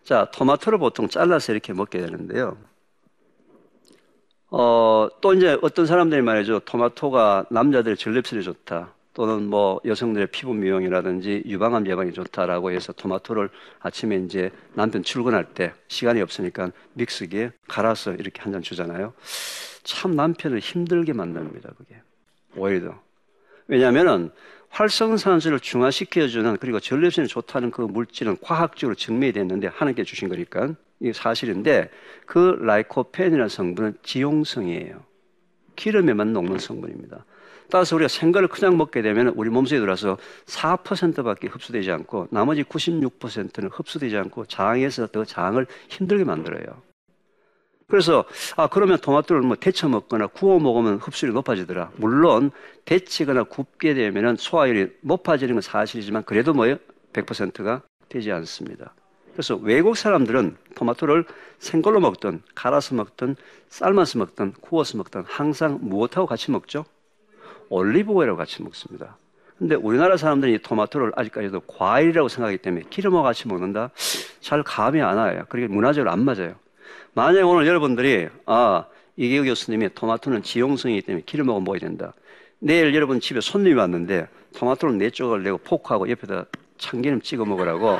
자, 0.02 0.30
토마토를 0.32 0.78
보통 0.78 1.08
잘라서 1.08 1.52
이렇게 1.52 1.72
먹게 1.72 2.00
되는데요. 2.00 2.56
어, 4.50 5.08
또 5.20 5.34
이제 5.34 5.58
어떤 5.62 5.86
사람들이 5.86 6.22
말이죠. 6.22 6.60
토마토가 6.60 7.46
남자들의 7.50 7.96
전립선에 7.96 8.42
좋다. 8.42 8.94
또는 9.14 9.48
뭐 9.48 9.80
여성들의 9.84 10.28
피부 10.28 10.54
미용이라든지 10.54 11.42
유방암 11.44 11.88
예방에 11.88 12.12
좋다라고 12.12 12.70
해서 12.70 12.92
토마토를 12.92 13.50
아침에 13.80 14.16
이제 14.16 14.52
남편 14.74 15.02
출근할 15.02 15.44
때 15.54 15.72
시간이 15.88 16.20
없으니까 16.22 16.70
믹스기에 16.94 17.50
갈아서 17.66 18.12
이렇게 18.14 18.40
한 18.42 18.52
잔 18.52 18.62
주잖아요. 18.62 19.12
참 19.82 20.14
남편을 20.14 20.60
힘들게 20.60 21.12
만듭니다, 21.14 21.70
그게. 21.76 21.96
오히려. 22.56 22.94
왜냐하면은 23.66 24.30
활성산소를 24.70 25.60
중화시켜주는 25.60 26.56
그리고 26.58 26.78
전립선에 26.78 27.26
좋다는 27.26 27.72
그 27.72 27.82
물질은 27.82 28.36
과학적으로 28.40 28.94
증명이 28.94 29.32
됐는데 29.32 29.66
하나님께 29.66 30.04
주신 30.04 30.28
거니까 30.28 30.74
이게 31.00 31.12
사실인데 31.12 31.90
그 32.26 32.58
라이코펜이라는 32.60 33.48
성분은 33.48 33.98
지용성이에요. 34.02 35.02
기름에만 35.76 36.32
녹는 36.32 36.58
성분입니다. 36.58 37.24
따라서 37.70 37.96
우리가 37.96 38.08
생과를 38.08 38.48
그냥 38.48 38.76
먹게 38.76 39.02
되면 39.02 39.28
우리 39.36 39.50
몸속에 39.50 39.78
들어서 39.78 40.16
4%밖에 40.46 41.48
흡수되지 41.48 41.90
않고 41.90 42.28
나머지 42.30 42.64
96%는 42.64 43.68
흡수되지 43.70 44.16
않고 44.16 44.46
장에서 44.46 45.06
더 45.08 45.24
장을 45.24 45.64
힘들게 45.88 46.24
만들어요. 46.24 46.82
그래서 47.86 48.24
아 48.56 48.68
그러면 48.68 48.98
토마토를 48.98 49.42
뭐 49.42 49.56
데쳐 49.56 49.88
먹거나 49.88 50.26
구워 50.26 50.58
먹으면 50.58 50.96
흡수율이 50.98 51.34
높아지더라. 51.34 51.92
물론 51.96 52.50
데치거나 52.84 53.44
굽게 53.44 53.94
되면은 53.94 54.36
소화율이 54.36 54.90
높아지는 55.00 55.54
건 55.54 55.62
사실이지만 55.62 56.24
그래도 56.24 56.52
뭐예요? 56.52 56.76
100%가 57.14 57.82
되지 58.08 58.30
않습니다. 58.32 58.94
그래서 59.38 59.54
외국 59.54 59.96
사람들은 59.96 60.56
토마토를 60.74 61.24
생걸로 61.60 62.00
먹든 62.00 62.42
갈아서 62.56 62.96
먹든 62.96 63.36
삶아서 63.68 64.18
먹든 64.18 64.52
구워서 64.60 64.98
먹든 64.98 65.22
항상 65.28 65.78
무엇하고 65.80 66.26
같이 66.26 66.50
먹죠? 66.50 66.84
올리브 67.68 68.10
오일하고 68.10 68.36
같이 68.36 68.64
먹습니다. 68.64 69.16
근데 69.56 69.76
우리나라 69.76 70.16
사람들이 70.16 70.54
이 70.54 70.58
토마토를 70.58 71.12
아직까지도 71.14 71.60
과일이라고 71.68 72.26
생각하기 72.26 72.58
때문에 72.58 72.86
기름하고 72.90 73.22
같이 73.22 73.46
먹는다? 73.46 73.90
잘 74.40 74.64
감이 74.64 75.00
안 75.00 75.16
와요. 75.16 75.44
그렇게 75.48 75.72
문화적으로 75.72 76.10
안 76.10 76.24
맞아요. 76.24 76.56
만약에 77.14 77.42
오늘 77.42 77.68
여러분들이, 77.68 78.30
아, 78.44 78.86
이계우 79.14 79.44
교수님이 79.44 79.90
토마토는 79.94 80.42
지용성이기 80.42 81.02
때문에 81.02 81.22
기름하고 81.24 81.60
먹어야 81.60 81.78
된다. 81.78 82.12
내일 82.58 82.92
여러분 82.92 83.20
집에 83.20 83.40
손님이 83.40 83.74
왔는데 83.74 84.26
토마토를 84.56 84.98
네 84.98 85.10
쪽을 85.10 85.44
내고 85.44 85.58
포크하고 85.58 86.10
옆에다 86.10 86.46
참기름 86.78 87.20
찍어 87.20 87.44
먹으라고 87.44 87.98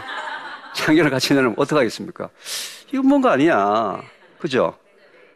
참기름 0.75 1.11
같이 1.11 1.35
내면 1.35 1.55
어떡하겠습니까? 1.57 2.31
이건 2.93 3.07
뭔가 3.07 3.33
아니야. 3.33 4.03
그죠? 4.39 4.77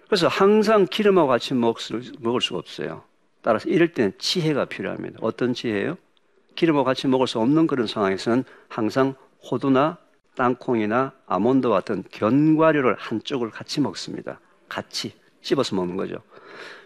그래서 0.06 0.28
항상 0.28 0.86
기름하고 0.86 1.28
같이 1.28 1.54
먹을, 1.54 1.80
수가 2.40 2.58
없어요. 2.58 3.02
따라서 3.42 3.68
이럴 3.68 3.92
때는 3.92 4.12
지혜가 4.18 4.66
필요합니다. 4.66 5.18
어떤 5.22 5.54
지혜예요? 5.54 5.96
기름하고 6.54 6.84
같이 6.84 7.08
먹을 7.08 7.26
수 7.26 7.38
없는 7.40 7.66
그런 7.66 7.86
상황에서는 7.86 8.44
항상 8.68 9.14
호두나 9.50 9.98
땅콩이나 10.36 11.12
아몬드와 11.26 11.78
같은 11.78 12.04
견과류를 12.10 12.96
한쪽을 12.98 13.50
같이 13.50 13.80
먹습니다. 13.80 14.40
같이 14.68 15.14
씹어서 15.42 15.76
먹는 15.76 15.96
거죠. 15.96 16.16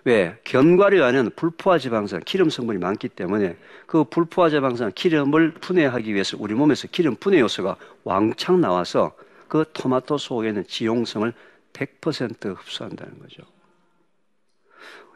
왜? 0.05 0.39
견과류 0.45 1.03
안에는 1.03 1.33
불포화 1.37 1.79
지방산, 1.79 2.21
기름 2.21 2.49
성분이 2.49 2.79
많기 2.79 3.09
때문에 3.09 3.57
그 3.87 4.05
불포화 4.05 4.51
지방산 4.51 4.93
기름을 4.93 5.55
분해하기 5.55 6.13
위해서 6.13 6.37
우리 6.39 6.55
몸에서 6.55 6.89
기름 6.89 7.17
분해 7.17 7.41
요소가 7.41 7.77
왕창 8.05 8.61
나와서 8.61 9.13
그 9.49 9.65
토마토 9.73 10.19
속에 10.19 10.49
있는 10.49 10.65
지용성을 10.67 11.33
100% 11.73 12.57
흡수한다는 12.57 13.19
거죠. 13.21 13.43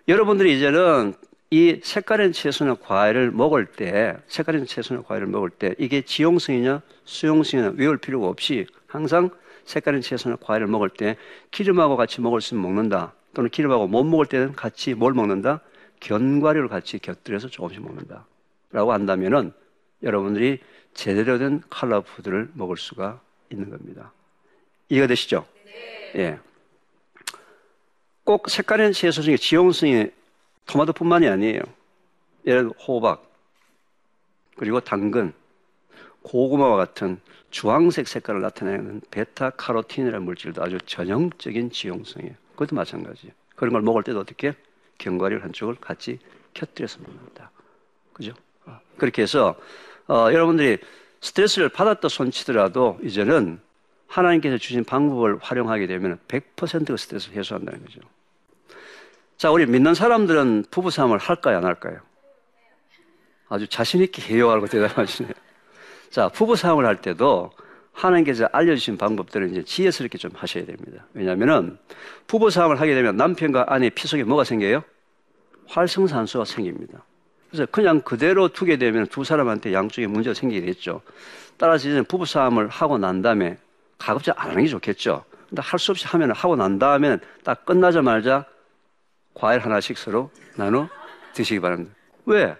여러분들이 0.08 0.56
이제는 0.56 1.14
이 1.50 1.80
색깔있는 1.82 2.32
채소나 2.32 2.74
과일을 2.74 3.32
먹을 3.32 3.66
때, 3.66 4.16
색깔있는 4.28 4.66
채소나 4.66 5.02
과일을 5.02 5.26
먹을 5.26 5.50
때 5.50 5.74
이게 5.78 6.02
지용성이냐 6.02 6.82
수용성이냐 7.04 7.74
외울 7.76 7.96
필요가 7.96 8.28
없이 8.28 8.66
항상 8.86 9.30
색깔있는 9.64 10.02
채소나 10.02 10.36
과일을 10.36 10.66
먹을 10.68 10.88
때 10.90 11.16
기름하고 11.50 11.96
같이 11.96 12.20
먹을 12.20 12.40
수 12.40 12.48
있으면 12.48 12.62
먹는다. 12.62 13.14
또는 13.34 13.50
기름하고 13.50 13.86
못 13.86 14.04
먹을 14.04 14.26
때는 14.26 14.52
같이 14.52 14.94
뭘 14.94 15.14
먹는다? 15.14 15.60
견과류를 16.00 16.68
같이 16.68 16.98
곁들여서 16.98 17.48
조금씩 17.48 17.82
먹는다. 17.82 18.26
라고 18.72 18.92
한다면은 18.92 19.52
여러분들이 20.02 20.60
제대로 20.94 21.38
된 21.38 21.62
칼라 21.70 22.00
푸드를 22.00 22.50
먹을 22.54 22.76
수가 22.76 23.20
있는 23.50 23.70
겁니다. 23.70 24.12
이해가 24.88 25.06
되시죠? 25.06 25.46
네. 25.64 26.12
예. 26.16 26.38
꼭 28.24 28.48
색깔있는 28.48 28.92
채소 28.92 29.22
중에 29.22 29.36
지용성이 29.36 30.10
토마토뿐만이 30.66 31.28
아니에요. 31.28 31.60
예를 32.46 32.62
들어 32.62 32.72
호박, 32.84 33.28
그리고 34.56 34.80
당근, 34.80 35.32
고구마와 36.22 36.76
같은 36.76 37.20
주황색 37.50 38.06
색깔을 38.06 38.40
나타내는 38.40 39.00
베타카로틴이라는 39.10 40.24
물질도 40.24 40.62
아주 40.62 40.78
전형적인 40.86 41.70
지용성이에요. 41.70 42.34
그것도 42.60 42.76
마찬가지예요. 42.76 43.32
그런 43.56 43.72
걸 43.72 43.80
먹을 43.80 44.02
때도 44.02 44.20
어떻게 44.20 44.54
견과류 44.98 45.38
한쪽을 45.42 45.76
같이 45.76 46.18
곁들여서 46.52 47.00
먹는다. 47.00 47.50
그죠? 48.12 48.34
아, 48.66 48.80
그렇게 48.98 49.22
해서 49.22 49.56
어, 50.06 50.28
여러분들이 50.30 50.78
스트레스를 51.22 51.70
받았다 51.70 52.08
손치더라도 52.08 52.98
이제는 53.02 53.60
하나님께서 54.08 54.58
주신 54.58 54.84
방법을 54.84 55.38
활용하게 55.40 55.86
되면 55.86 56.18
100%의 56.28 56.98
스트레스를 56.98 57.38
해소한다는 57.38 57.82
거죠. 57.82 58.00
자, 59.38 59.50
우리 59.50 59.64
믿는 59.64 59.94
사람들은 59.94 60.66
부부싸움을 60.70 61.16
할까요, 61.16 61.58
안 61.58 61.64
할까요? 61.64 62.00
아주 63.48 63.66
자신있게 63.68 64.34
해요 64.34 64.50
하고 64.50 64.66
대답하시네요. 64.66 65.32
자, 66.10 66.28
부부싸움을 66.28 66.84
할 66.84 67.00
때도 67.00 67.52
하나님께서 68.00 68.48
알려주신 68.52 68.96
방법들을 68.96 69.50
이제 69.50 69.62
지혜스럽게 69.62 70.18
좀 70.18 70.30
하셔야 70.34 70.64
됩니다. 70.64 71.04
왜냐하면은 71.14 71.78
부부싸움을 72.26 72.80
하게 72.80 72.94
되면 72.94 73.16
남편과 73.16 73.66
아내 73.68 73.90
피 73.90 74.08
속에 74.08 74.24
뭐가 74.24 74.44
생겨요? 74.44 74.82
활성산소가 75.68 76.44
생깁니다. 76.44 77.04
그래서 77.50 77.66
그냥 77.66 78.00
그대로 78.00 78.48
두게 78.48 78.76
되면 78.78 79.06
두 79.06 79.24
사람한테 79.24 79.72
양쪽에 79.72 80.06
문제가 80.06 80.34
생기게 80.34 80.66
됐죠. 80.66 81.02
따라서 81.56 81.88
이제 81.88 82.02
부부싸움을 82.02 82.68
하고 82.68 82.98
난 82.98 83.22
다음에 83.22 83.58
가급적 83.98 84.40
안 84.40 84.50
하는 84.50 84.62
게 84.62 84.68
좋겠죠. 84.68 85.24
근데 85.48 85.62
할 85.62 85.78
수 85.78 85.90
없이 85.90 86.06
하면 86.06 86.30
하고 86.30 86.56
난 86.56 86.78
다음에 86.78 87.18
딱 87.44 87.64
끝나자마자 87.64 88.44
과일 89.34 89.60
하나씩 89.60 89.98
서로 89.98 90.30
나눠 90.56 90.88
드시기 91.34 91.60
바랍니다. 91.60 91.92
왜? 92.24 92.56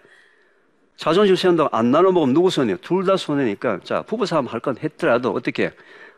자존심 1.01 1.35
세운다고 1.35 1.75
안 1.75 1.91
나눠 1.91 2.13
먹으면 2.13 2.35
누구 2.35 2.51
손해요? 2.51 2.77
둘 2.77 3.07
다 3.07 3.17
손해니까 3.17 3.81
자 3.85 4.03
부부싸움 4.03 4.45
할 4.47 4.61
건 4.61 4.77
했더라도 4.77 5.31
어떻게 5.33 5.73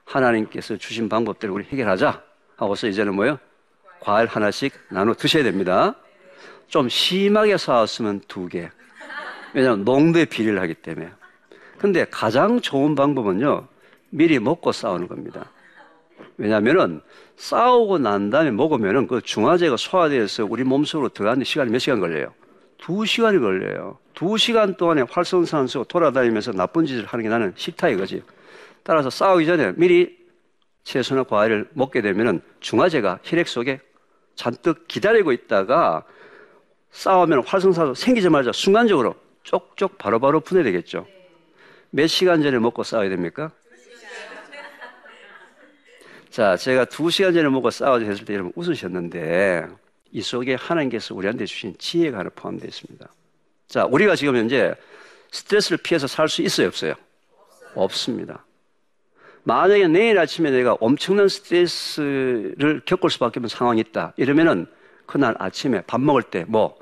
하나님께서 0.05 0.77
주신 0.77 1.09
방법대로 1.09 1.55
우리 1.55 1.65
해결하자 1.67 2.21
하고서 2.57 2.89
이제는 2.89 3.15
뭐요? 3.15 3.39
과일 4.01 4.27
하나씩 4.27 4.73
나눠 4.91 5.15
드셔야 5.15 5.45
됩니다. 5.45 5.95
좀 6.67 6.89
심하게 6.89 7.57
싸웠으면 7.59 8.23
두 8.27 8.49
개. 8.49 8.71
왜냐하면 9.55 9.85
농도의 9.85 10.27
비리를 10.27 10.61
하기 10.61 10.75
때문에. 10.75 11.13
근데 11.79 12.05
가장 12.11 12.61
좋은 12.61 12.97
방법은요, 12.97 13.69
미리 14.11 14.41
먹고 14.41 14.73
싸우는 14.73 15.07
겁니다. 15.07 15.49
왜냐하면은 16.39 17.01
싸우고 17.37 17.99
난 17.99 18.31
다음에 18.31 18.51
먹으면은 18.51 19.07
그 19.07 19.21
중화제가 19.21 19.77
소화돼서 19.77 20.45
우리 20.45 20.65
몸속으로 20.65 21.11
들어가는 21.11 21.45
시간이 21.45 21.71
몇 21.71 21.79
시간 21.79 22.01
걸려요? 22.01 22.35
두 22.83 23.07
시간이 23.07 23.39
걸려요. 23.39 23.99
두 24.13 24.37
시간 24.37 24.75
동안에 24.77 25.03
활성산소 25.09 25.85
돌아다니면서 25.85 26.51
나쁜 26.53 26.85
짓을 26.85 27.07
하는 27.07 27.23
게 27.23 27.29
나는 27.29 27.53
싫다 27.55 27.89
이거지. 27.89 28.25
따라서 28.83 29.09
싸우기 29.09 29.47
전에 29.47 29.73
미리 29.77 30.19
채소나 30.83 31.23
과일을 31.23 31.69
먹게 31.75 32.03
되면은 32.03 32.43
중화제가 32.59 33.21
혈액 33.23 33.47
속에 33.47 33.81
잔뜩 34.35 34.89
기다리고 34.89 35.31
있다가 35.31 36.03
싸우면 36.91 37.45
활성산소 37.47 37.95
생기자마자 37.95 38.51
순간적으로 38.51 39.15
쪽쪽 39.45 39.97
바로바로 39.97 40.41
분해되겠죠. 40.41 41.07
몇 41.91 42.09
시간 42.09 42.43
전에 42.43 42.59
먹고 42.59 42.83
싸워야 42.83 43.09
됩니까? 43.11 43.53
자, 46.31 46.57
제가 46.57 46.87
두 46.87 47.11
시간 47.11 47.33
전에 47.33 47.49
먹고 47.49 47.71
싸워서 47.71 48.07
했을 48.07 48.25
때 48.25 48.35
여러분 48.35 48.53
웃으셨는데 48.57 49.69
이 50.13 50.21
속에 50.23 50.55
하나님께서 50.55 51.15
우리한테 51.15 51.47
주신 51.47 51.75
지혜가 51.79 52.19
하나 52.19 52.31
포함되어 52.35 52.69
있습니다. 52.69 53.09
자, 53.69 53.85
우리가 53.87 54.15
지금 54.15 54.37
현재 54.37 54.75
스트레스를 55.31 55.79
피해서 55.79 56.07
살 56.07 56.29
수 56.29 56.43
있어요, 56.43 56.69
없어요? 56.69 56.95
없습니다. 57.75 58.45
만약에 59.45 59.89
내일 59.89 60.19
아침에 60.19 60.51
내가 60.51 60.77
엄청난 60.81 61.29
스트레스를 61.29 62.83
겪을 62.85 63.11
수밖에 63.11 63.41
없는 63.41 63.49
상황이 63.49 63.81
있다. 63.81 64.13
이러면은 64.17 64.67
그날 65.07 65.35
아침에 65.39 65.83
밥 65.87 66.01
먹을 66.01 66.23
때 66.23 66.45
뭐 66.47 66.79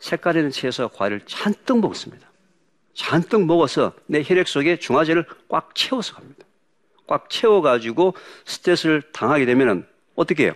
색깔 0.00 0.36
있는 0.36 0.50
채소와 0.50 0.88
과일을 0.88 1.22
잔뜩 1.26 1.80
먹습니다. 1.80 2.28
잔뜩 2.94 3.46
먹어서 3.46 3.92
내 4.06 4.22
혈액 4.24 4.48
속에 4.48 4.78
중화제를 4.78 5.24
꽉 5.48 5.74
채워서 5.74 6.14
갑니다. 6.14 6.44
꽉 7.06 7.30
채워가지고 7.30 8.14
스트레스를 8.44 9.02
당하게 9.12 9.46
되면 9.46 9.86
어떻게 10.14 10.44
해요? 10.44 10.52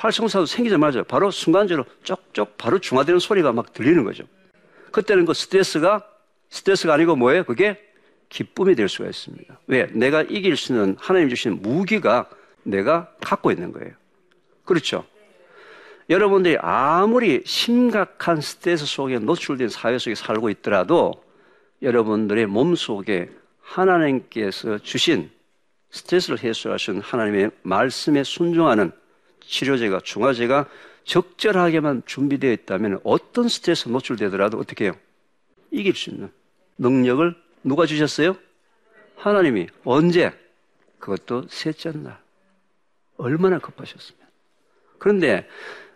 활성산소 0.00 0.46
생기자마자 0.46 1.02
바로 1.02 1.30
순간적으로 1.30 1.86
쪽쪽 2.02 2.56
바로 2.56 2.78
중화되는 2.78 3.18
소리가 3.18 3.52
막 3.52 3.74
들리는 3.74 4.02
거죠. 4.02 4.24
그때는 4.92 5.26
그 5.26 5.34
스트레스가 5.34 6.06
스트레스가 6.48 6.94
아니고 6.94 7.16
뭐예요? 7.16 7.44
그게 7.44 7.78
기쁨이 8.30 8.74
될 8.74 8.88
수가 8.88 9.08
있습니다. 9.08 9.60
왜? 9.66 9.86
내가 9.92 10.22
이길 10.22 10.56
수 10.56 10.72
있는 10.72 10.96
하나님 10.98 11.28
주신 11.28 11.60
무기가 11.60 12.30
내가 12.62 13.12
갖고 13.20 13.50
있는 13.50 13.72
거예요. 13.72 13.92
그렇죠? 14.64 15.04
여러분들이 16.08 16.56
아무리 16.60 17.42
심각한 17.44 18.40
스트레스 18.40 18.86
속에 18.86 19.18
노출된 19.18 19.68
사회 19.68 19.98
속에 19.98 20.14
살고 20.14 20.48
있더라도 20.50 21.12
여러분들의 21.82 22.46
몸 22.46 22.74
속에 22.74 23.30
하나님께서 23.60 24.78
주신 24.78 25.30
스트레스를 25.90 26.42
해소하신 26.42 27.00
하나님의 27.02 27.50
말씀에 27.62 28.24
순종하는 28.24 28.92
치료제가 29.50 30.00
중화제가 30.00 30.68
적절하게만 31.04 32.02
준비되어 32.06 32.52
있다면 32.52 33.00
어떤 33.04 33.48
스트레스 33.48 33.88
노출되더라도 33.88 34.58
어떻게 34.58 34.84
해요? 34.84 34.92
이길 35.70 35.94
수 35.94 36.10
있는 36.10 36.30
능력을 36.78 37.34
누가 37.64 37.84
주셨어요? 37.86 38.36
하나님이 39.16 39.68
언제? 39.84 40.32
그것도 40.98 41.46
셋째 41.48 41.90
날. 41.92 42.18
얼마나 43.16 43.58
급하셨습니까? 43.58 44.26
그런데 44.98 45.48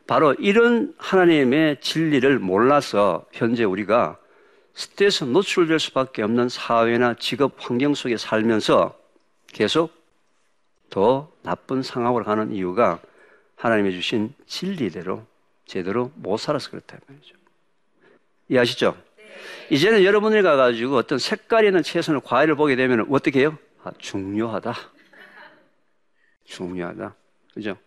바로 0.06 0.34
이런 0.34 0.94
하나님의 0.98 1.80
진리를 1.80 2.38
몰라서 2.40 3.24
현재 3.32 3.64
우리가 3.64 4.18
스트레스 4.74 5.24
노출될 5.24 5.78
수밖에 5.78 6.22
없는 6.22 6.48
사회나 6.48 7.14
직업 7.14 7.54
환경 7.58 7.94
속에 7.94 8.16
살면서 8.16 8.98
계속 9.46 9.92
더 10.90 11.30
나쁜 11.42 11.82
상황으로 11.82 12.24
가는 12.24 12.52
이유가 12.52 13.00
하나님이 13.64 13.92
주신 13.92 14.34
진리대로 14.46 15.26
제대로 15.64 16.12
못 16.16 16.36
살아서 16.36 16.68
그렇다 16.68 16.98
말이죠. 17.08 17.34
이해하시죠? 18.50 18.94
네. 19.16 19.24
이제는 19.70 20.04
여러분이 20.04 20.42
가가지고 20.42 20.96
어떤 20.96 21.18
색깔 21.18 21.64
있는 21.64 21.82
채소나 21.82 22.20
과일을 22.20 22.56
보게 22.56 22.76
되면 22.76 23.06
어떻게 23.08 23.40
해요? 23.40 23.56
아, 23.82 23.90
중요하다. 23.96 24.74
중요하다. 26.44 27.14
그죠? 27.54 27.78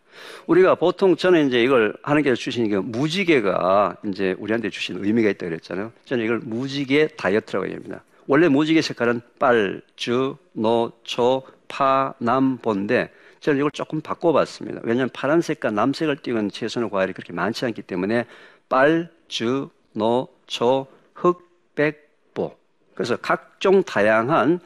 우리가 0.47 0.73
보통 0.73 1.15
저는 1.15 1.47
이제 1.47 1.61
이걸 1.61 1.95
하나님께서 2.01 2.35
주신 2.35 2.67
게 2.67 2.79
무지개가 2.79 3.97
이제 4.07 4.35
우리한테 4.39 4.71
주신 4.71 5.05
의미가 5.05 5.29
있다 5.29 5.45
그랬잖아요. 5.45 5.91
저는 6.05 6.25
이걸 6.25 6.39
무지개 6.39 7.09
다이어트라고 7.15 7.67
얘기합니다. 7.67 8.03
원래 8.25 8.47
무지개 8.47 8.81
색깔은 8.81 9.21
빨, 9.37 9.83
주, 9.95 10.37
노, 10.53 10.91
초, 11.03 11.43
파, 11.67 12.15
남, 12.17 12.57
본데 12.57 13.11
저는 13.47 13.59
이걸 13.59 13.71
조금 13.71 14.01
바꿔봤습니다. 14.01 14.81
왜냐하면 14.83 15.09
파란색과 15.13 15.71
남색을 15.71 16.17
띄운 16.17 16.49
채소나 16.49 16.89
과일이 16.89 17.13
그렇게 17.13 17.31
많지 17.31 17.63
않기 17.63 17.81
때문에 17.83 18.25
빨, 18.67 19.09
주, 19.29 19.69
노, 19.93 20.27
초, 20.47 20.85
흑, 21.13 21.49
백, 21.73 22.09
보. 22.33 22.57
그래서 22.93 23.15
각종 23.15 23.83
다양한 23.83 24.59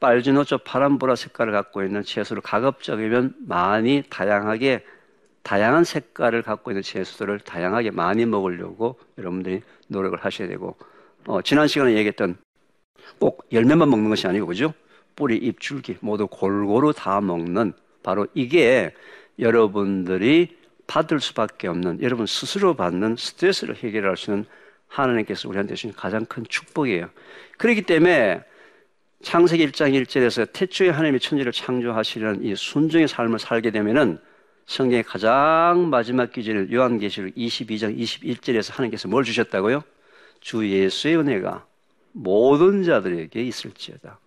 빨 0.00 0.20
주 0.22 0.32
노 0.32 0.44
초 0.44 0.58
파란 0.58 0.98
보라 0.98 1.16
색깔을 1.16 1.50
갖고 1.52 1.82
있는 1.82 2.02
채소를 2.02 2.42
가급적이면 2.42 3.36
많이 3.46 4.02
다양하게 4.10 4.84
다양한 5.42 5.84
색깔을 5.84 6.42
갖고 6.42 6.70
있는 6.72 6.82
채소들을 6.82 7.40
다양하게 7.40 7.90
많이 7.90 8.26
먹으려고 8.26 8.98
여러분들이 9.16 9.62
노력을 9.88 10.18
하셔야 10.22 10.46
되고 10.46 10.76
어, 11.26 11.40
지난 11.40 11.68
시간에 11.68 11.94
얘기했던 11.94 12.36
꼭 13.18 13.46
열매만 13.50 13.88
먹는 13.88 14.10
것이 14.10 14.26
아니고 14.26 14.46
그죠? 14.46 14.74
뿌리, 15.16 15.38
잎, 15.38 15.58
줄기 15.58 15.96
모두 16.00 16.26
골고루 16.26 16.92
다 16.92 17.22
먹는 17.22 17.72
바로 18.02 18.26
이게 18.34 18.94
여러분들이 19.38 20.56
받을 20.86 21.20
수밖에 21.20 21.68
없는 21.68 22.02
여러분 22.02 22.26
스스로 22.26 22.74
받는 22.74 23.16
스트레스를 23.16 23.76
해결할 23.76 24.16
수 24.16 24.30
있는 24.30 24.44
하나님께서 24.88 25.48
우리한테 25.48 25.74
주신 25.74 25.92
가장 25.92 26.24
큰 26.26 26.44
축복이에요. 26.48 27.08
그렇기 27.58 27.82
때문에 27.82 28.42
창세기 29.22 29.68
1장 29.68 29.92
1절에서 30.02 30.52
태초에 30.52 30.88
하나님의 30.88 31.20
천지를 31.20 31.52
창조하시려는 31.52 32.42
이 32.42 32.56
순종의 32.56 33.06
삶을 33.06 33.38
살게 33.38 33.70
되면은 33.70 34.18
성경의 34.66 35.02
가장 35.04 35.90
마지막 35.90 36.32
기절인 36.32 36.72
요한계시록 36.72 37.34
22장 37.34 37.96
21절에서 37.98 38.72
하나님께서 38.72 39.08
뭘 39.08 39.24
주셨다고요? 39.24 39.82
주 40.40 40.68
예수의 40.68 41.18
은혜가 41.18 41.66
모든 42.12 42.82
자들에게 42.82 43.42
있을지어다. 43.42 44.18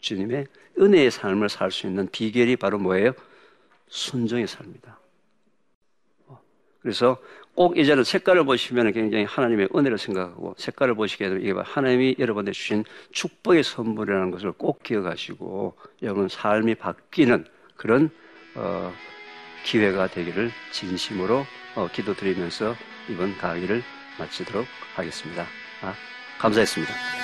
주님의 0.00 0.46
은혜의 0.78 1.10
삶을 1.10 1.48
살 1.48 1.70
수 1.70 1.86
있는 1.86 2.08
비결이 2.10 2.56
바로 2.56 2.78
뭐예요? 2.78 3.12
순종의 3.88 4.46
삶이다. 4.46 4.98
그래서 6.80 7.18
꼭 7.54 7.76
이제는 7.76 8.04
색깔을 8.04 8.44
보시면 8.44 8.92
굉장히 8.92 9.24
하나님의 9.24 9.68
은혜를 9.74 9.98
생각하고 9.98 10.54
색깔을 10.56 10.94
보시게 10.94 11.28
되면 11.28 11.42
이게 11.42 11.52
하나님이 11.52 12.16
여러분한테 12.18 12.52
주신 12.52 12.84
축복의 13.12 13.62
선물이라는 13.64 14.30
것을 14.30 14.52
꼭 14.52 14.82
기억하시고 14.82 15.76
여러분 16.02 16.28
삶이 16.28 16.76
바뀌는 16.76 17.44
그런 17.76 18.10
어, 18.54 18.92
기회가 19.64 20.06
되기를 20.06 20.50
진심으로 20.72 21.44
어, 21.76 21.88
기도드리면서 21.92 22.74
이번 23.10 23.36
강의를 23.36 23.82
마치도록 24.18 24.66
하겠습니다. 24.94 25.46
아, 25.82 25.94
감사했습니다. 26.38 27.19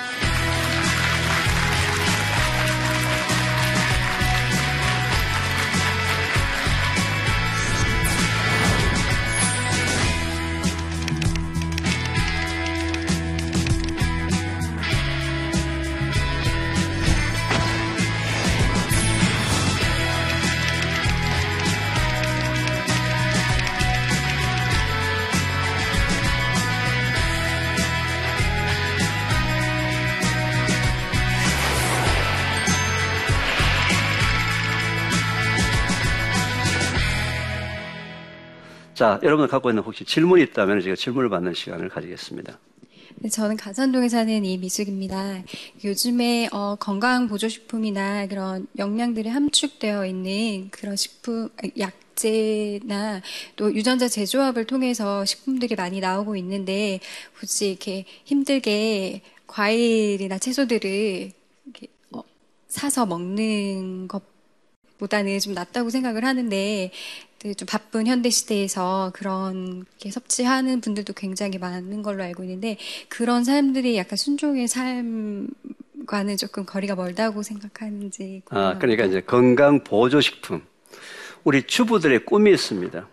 자, 39.07 39.21
여러분 39.23 39.47
갖고 39.47 39.69
있는 39.69 39.83
혹시 39.83 40.03
질문이 40.03 40.43
있다면 40.43 40.81
제가 40.81 40.97
질문을 40.97 41.29
받는 41.29 41.53
시간을 41.53 41.87
가지겠습니다. 41.87 42.59
네, 43.19 43.29
저는 43.29 43.55
가산동에 43.55 44.09
사는 44.09 44.43
이미숙입니다. 44.43 45.43
요즘에 45.85 46.49
어, 46.51 46.75
건강 46.77 47.29
보조식품이나 47.29 48.27
그런 48.27 48.67
영양들이 48.77 49.29
함축되어 49.29 50.05
있는 50.05 50.69
그런 50.71 50.97
식품 50.97 51.49
약재나 51.79 53.21
또 53.55 53.73
유전자 53.73 54.09
재조합을 54.09 54.65
통해서 54.65 55.23
식품들이 55.23 55.75
많이 55.75 56.01
나오고 56.01 56.35
있는데 56.35 56.99
굳이 57.39 57.69
이렇게 57.69 58.03
힘들게 58.25 59.21
과일이나 59.47 60.37
채소들을 60.37 61.31
어, 62.11 62.23
사서 62.67 63.05
먹는 63.05 64.09
것보다는 64.09 65.39
좀 65.39 65.53
낫다고 65.53 65.91
생각을 65.91 66.25
하는데 66.25 66.91
좀 67.39 67.65
바쁜 67.67 68.07
현대 68.07 68.29
시대에서 68.29 69.11
그런 69.13 69.85
게 69.99 70.09
섭취하는 70.09 70.81
분들도 70.81 71.13
굉장히 71.13 71.57
많은 71.59 72.01
걸로 72.01 72.23
알고 72.23 72.43
있는데 72.43 72.77
그런 73.09 73.43
사람들이 73.43 73.95
약간 73.95 74.17
순종의 74.17 74.67
삶과는 74.67 76.37
조금 76.37 76.65
거리가 76.65 76.95
멀다고 76.95 77.43
생각하는지. 77.43 78.41
아, 78.49 78.77
그러니까 78.79 79.05
이제 79.05 79.21
건강 79.21 79.83
보조 79.83 80.19
식품. 80.19 80.61
우리 81.43 81.63
주부들의 81.63 82.25
꿈이 82.25 82.51
있습니다. 82.51 83.07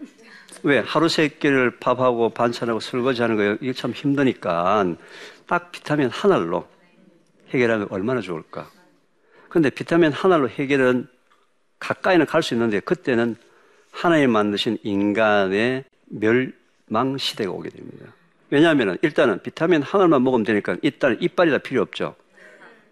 왜? 0.63 0.79
하루 0.79 1.09
세 1.11 1.29
끼를 1.29 1.79
밥하고 1.79 2.31
반찬하고 2.31 2.81
설거지하는 2.81 3.37
거 3.37 3.59
이게 3.61 3.75
참 3.75 3.93
힘드니까 3.93 4.97
딱 5.47 5.71
비타민 5.71 6.09
하나로 6.09 6.67
해결하면 7.51 7.89
얼마나 7.91 8.23
좋을까. 8.23 8.71
근데 9.51 9.69
비타민 9.71 10.11
하나로 10.11 10.49
해결은 10.49 11.07
가까이는 11.79 12.25
갈 12.25 12.43
수 12.43 12.55
있는데 12.55 12.81
그때는 12.81 13.37
하나님 13.95 14.33
만드신 14.33 14.79
인간의 14.83 15.85
멸망 16.07 17.17
시대가 17.17 17.53
오게 17.53 17.71
됩니다. 17.71 18.13
왜냐하면 18.51 18.99
일단은 19.03 19.41
비타민 19.41 19.83
하나만 19.83 20.23
먹으면 20.23 20.45
되니까 20.45 20.77
일단 20.83 21.17
이빨이 21.21 21.51
다 21.51 21.59
필요 21.59 21.81
없죠. 21.81 22.17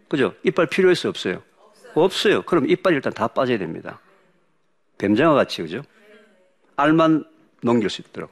그죠? 0.09 0.35
이빨 0.45 0.67
필요했어요? 0.67 1.11
없어요? 1.11 1.43
없어요. 1.95 2.43
그럼 2.43 2.71
이빨이 2.71 2.95
일단 2.95 3.13
다 3.13 3.27
빠져야 3.27 3.59
됩니다. 3.59 4.01
뱀장어 4.99 5.35
같이, 5.35 5.61
그죠? 5.63 5.83
알만 6.77 7.25
넘길 7.63 7.91
수 7.91 8.01
있도록. 8.03 8.31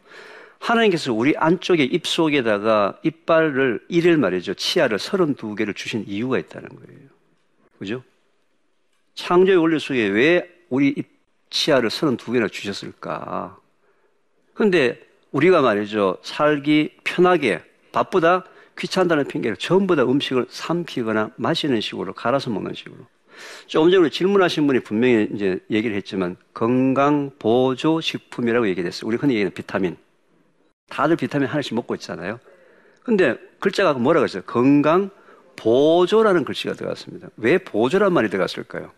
하나님께서 0.61 1.13
우리 1.13 1.37
안쪽에 1.37 1.83
입속에다가 1.85 2.99
이빨을 3.03 3.85
이를 3.89 4.17
말이죠. 4.17 4.55
치아를 4.55 4.99
32개를 4.99 5.75
주신 5.75 6.05
이유가 6.07 6.39
있다는 6.39 6.69
거예요. 6.69 7.01
그죠? 7.79 8.03
창조의 9.15 9.59
원리 9.59 9.81
속에 9.81 10.07
왜 10.07 10.49
우리 10.69 11.03
치아를 11.51 11.91
32개나 11.91 12.51
주셨을까? 12.51 13.59
근데 14.55 15.01
우리가 15.33 15.61
말이죠. 15.61 16.19
살기 16.23 16.99
편하게 17.05 17.63
바쁘다 17.93 18.45
귀찮다는 18.79 19.27
핑계를 19.27 19.57
전부 19.57 19.95
다 19.95 20.05
음식을 20.05 20.47
삼키거나 20.49 21.33
마시는 21.37 21.81
식으로 21.81 22.15
갈아서 22.15 22.51
먹는 22.51 22.75
식으로. 22.75 22.97
조금 23.67 23.91
전에 23.91 24.11
질문하신 24.11 24.67
분이 24.67 24.81
분명히 24.81 25.29
이제 25.35 25.59
얘기를 25.71 25.97
했지만 25.97 26.37
건강 26.55 27.31
보조 27.39 28.01
식품이라고 28.01 28.69
얘기했어요. 28.69 29.09
우리 29.09 29.17
흔히 29.17 29.35
얘기하는 29.35 29.53
비타민. 29.53 29.97
다들 30.89 31.17
비타민 31.17 31.49
하나씩 31.49 31.75
먹고 31.75 31.95
있잖아요. 31.97 32.41
근데 33.03 33.37
글자가 33.61 33.95
뭐라고 33.95 34.25
했어요? 34.25 34.43
건강 34.47 35.11
보조라는 35.57 36.45
글씨가 36.45 36.75
들어갔습니다. 36.75 37.29
왜 37.37 37.59
보조란 37.59 38.13
말이 38.13 38.29
들어갔을까요? 38.29 38.93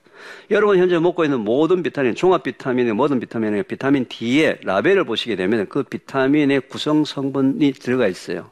여러분 0.50 0.78
현재 0.78 0.98
먹고 0.98 1.24
있는 1.24 1.40
모든 1.40 1.82
비타민, 1.82 2.14
종합 2.14 2.42
비타민의 2.42 2.92
모든 2.94 3.20
비타민의 3.20 3.64
비타민 3.64 4.06
D의 4.06 4.58
라벨을 4.62 5.04
보시게 5.04 5.36
되면 5.36 5.68
그 5.68 5.82
비타민의 5.82 6.62
구성 6.68 7.04
성분이 7.04 7.72
들어가 7.72 8.06
있어요. 8.06 8.50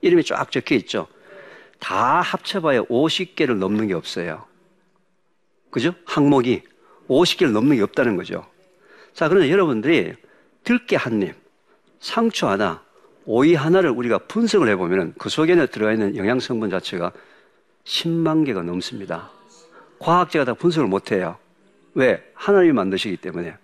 이름이 0.00 0.24
쫙 0.24 0.50
적혀 0.50 0.74
있죠. 0.76 1.06
다 1.78 2.20
합쳐봐야 2.20 2.82
50개를 2.84 3.56
넘는 3.56 3.88
게 3.88 3.94
없어요. 3.94 4.44
그죠? 5.70 5.94
항목이 6.04 6.62
50개를 7.08 7.50
넘는 7.50 7.76
게 7.76 7.82
없다는 7.82 8.16
거죠. 8.16 8.46
자, 9.12 9.28
그러면 9.28 9.48
여러분들이 9.48 10.14
들깨 10.62 10.96
한 10.96 11.22
입, 11.22 11.34
상추 12.00 12.46
하나, 12.48 12.82
오이 13.26 13.54
하나를 13.54 13.90
우리가 13.90 14.18
분석을 14.18 14.68
해보면 14.70 15.14
그 15.18 15.28
속에 15.28 15.54
는 15.54 15.66
들어가 15.68 15.92
있는 15.92 16.16
영양성분 16.16 16.70
자체가 16.70 17.12
10만 17.84 18.44
개가 18.46 18.62
넘습니다. 18.62 19.30
과학자가 19.98 20.44
다 20.44 20.54
분석을 20.54 20.88
못해요. 20.88 21.36
왜? 21.94 22.22
하나님이 22.34 22.72
만드시기 22.72 23.16
때문에. 23.16 23.56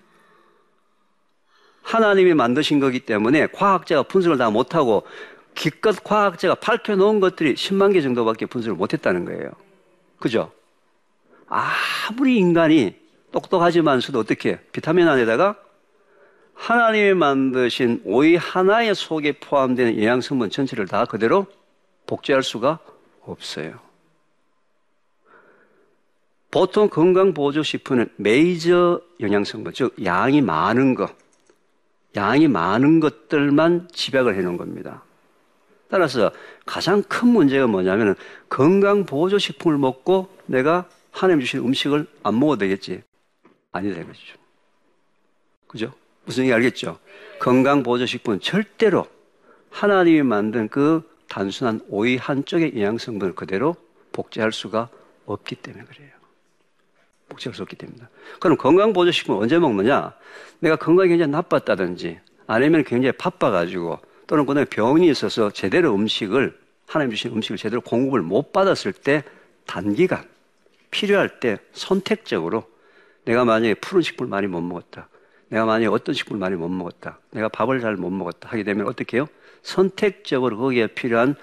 하나님이 1.83 2.35
만드신 2.35 2.79
거기 2.81 3.01
때문에 3.01 3.49
과학자가 3.49 4.05
분석을 4.05 4.38
다 4.38 4.51
못하고 4.51 5.07
기껏 5.55 6.03
과학자가 6.03 6.55
밝혀놓은 6.57 7.21
것들이 7.21 7.55
10만 7.55 7.93
개 7.93 8.01
정도밖에 8.01 8.47
분석을 8.47 8.77
못했다는 8.77 9.25
거예요. 9.25 9.51
그죠? 10.19 10.53
아무리 11.49 12.37
인간이 12.37 12.95
똑똑하지만서도 13.33 14.19
어떻게 14.19 14.59
비타민 14.73 15.09
안에다가 15.09 15.57
하나님이 16.55 17.14
만드신 17.14 18.03
오이 18.05 18.37
하나의 18.37 18.95
속에 18.95 19.33
포함되는 19.33 19.99
영양성분 19.99 20.51
전체를 20.51 20.87
다 20.87 21.07
그대로 21.07 21.47
복제할 22.07 22.43
수가 22.43 22.79
없어요. 23.23 23.89
보통 26.51 26.89
건강보조식품은 26.89 28.11
메이저 28.17 29.01
영양성분, 29.21 29.73
즉 29.73 29.95
양이 30.05 30.41
많은 30.41 30.95
것, 30.95 31.15
양이 32.17 32.49
많은 32.49 33.01
것들만 33.01 33.89
집약을 33.93 34.35
해놓은 34.37 34.57
겁니다. 34.57 35.05
따라서 35.89 36.33
가장 36.67 37.03
큰 37.03 37.29
문제가 37.29 37.67
뭐냐면 37.67 38.15
건강보조식품을 38.49 39.79
먹고 39.79 40.29
내가 40.47 40.89
하나님 41.11 41.41
주신 41.41 41.61
음식을 41.61 42.07
안 42.23 42.39
먹어도 42.39 42.61
되겠지. 42.61 43.03
아니 43.73 43.93
되겠죠. 43.93 44.37
그죠? 45.67 45.93
무슨 46.25 46.45
얘기 46.45 46.53
알겠죠? 46.53 46.99
건강보조식품은 47.41 48.41
절대로 48.41 49.07
하나님이 49.71 50.23
만든 50.23 50.69
그 50.69 51.09
단순한 51.29 51.81
오이 51.89 52.17
한쪽의 52.17 52.73
영양성분을 52.75 53.35
그대로 53.35 53.77
복제할 54.13 54.53
수가 54.53 54.89
없기 55.27 55.57
때문에 55.57 55.85
그래요. 55.85 56.20
복제할 57.31 57.55
수 57.55 57.62
없기 57.62 57.77
때문에. 57.77 58.01
그럼 58.38 58.59
건강보조식품을 58.59 59.43
언제 59.43 59.59
먹느냐? 59.59 60.12
내가 60.59 60.77
건강이 60.77 61.09
굉장히 61.09 61.33
나빴다든지 61.33 62.21
아니면 62.47 62.85
굉장히 62.85 63.12
바빠가지고 63.12 63.99
또는 64.27 64.45
그다음에 64.45 64.66
병이 64.66 65.09
있어서 65.09 65.51
제대로 65.51 65.95
음식을 65.95 66.59
하나님 66.87 67.12
주신 67.12 67.33
음식을 67.33 67.57
제대로 67.57 67.81
공급을 67.81 68.21
못 68.21 68.53
받았을 68.53 68.93
때 68.93 69.25
단기간 69.66 70.29
필요할 70.90 71.40
때 71.40 71.57
선택적으로 71.73 72.64
내가 73.25 73.45
만약에 73.45 73.75
푸른 73.75 74.03
식품을 74.03 74.29
많이 74.29 74.47
못 74.47 74.61
먹었다. 74.61 75.09
내가 75.49 75.64
만약에 75.64 75.87
어떤 75.87 76.14
식품을 76.14 76.38
많이 76.38 76.57
못 76.57 76.69
먹었다. 76.69 77.19
내가 77.31 77.49
밥을 77.49 77.81
잘 77.81 77.97
못 77.97 78.11
먹었다. 78.11 78.49
하게 78.49 78.62
되면 78.62 78.87
어떻게 78.87 79.16
해요? 79.16 79.27
선택적으로 79.62 80.57
거기에 80.59 80.88
필요한 80.88 81.35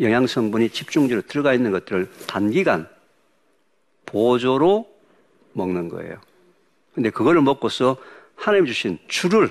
영양 0.00 0.26
성분이 0.26 0.70
집중적으로 0.70 1.26
들어가 1.26 1.54
있는 1.54 1.70
것들을 1.72 2.10
단기간 2.26 2.88
보조로 4.04 4.88
먹는 5.56 5.88
거예요. 5.88 6.20
근데 6.94 7.10
그거를 7.10 7.42
먹고서 7.42 7.96
하나님 8.34 8.66
주신 8.66 8.98
줄을 9.08 9.50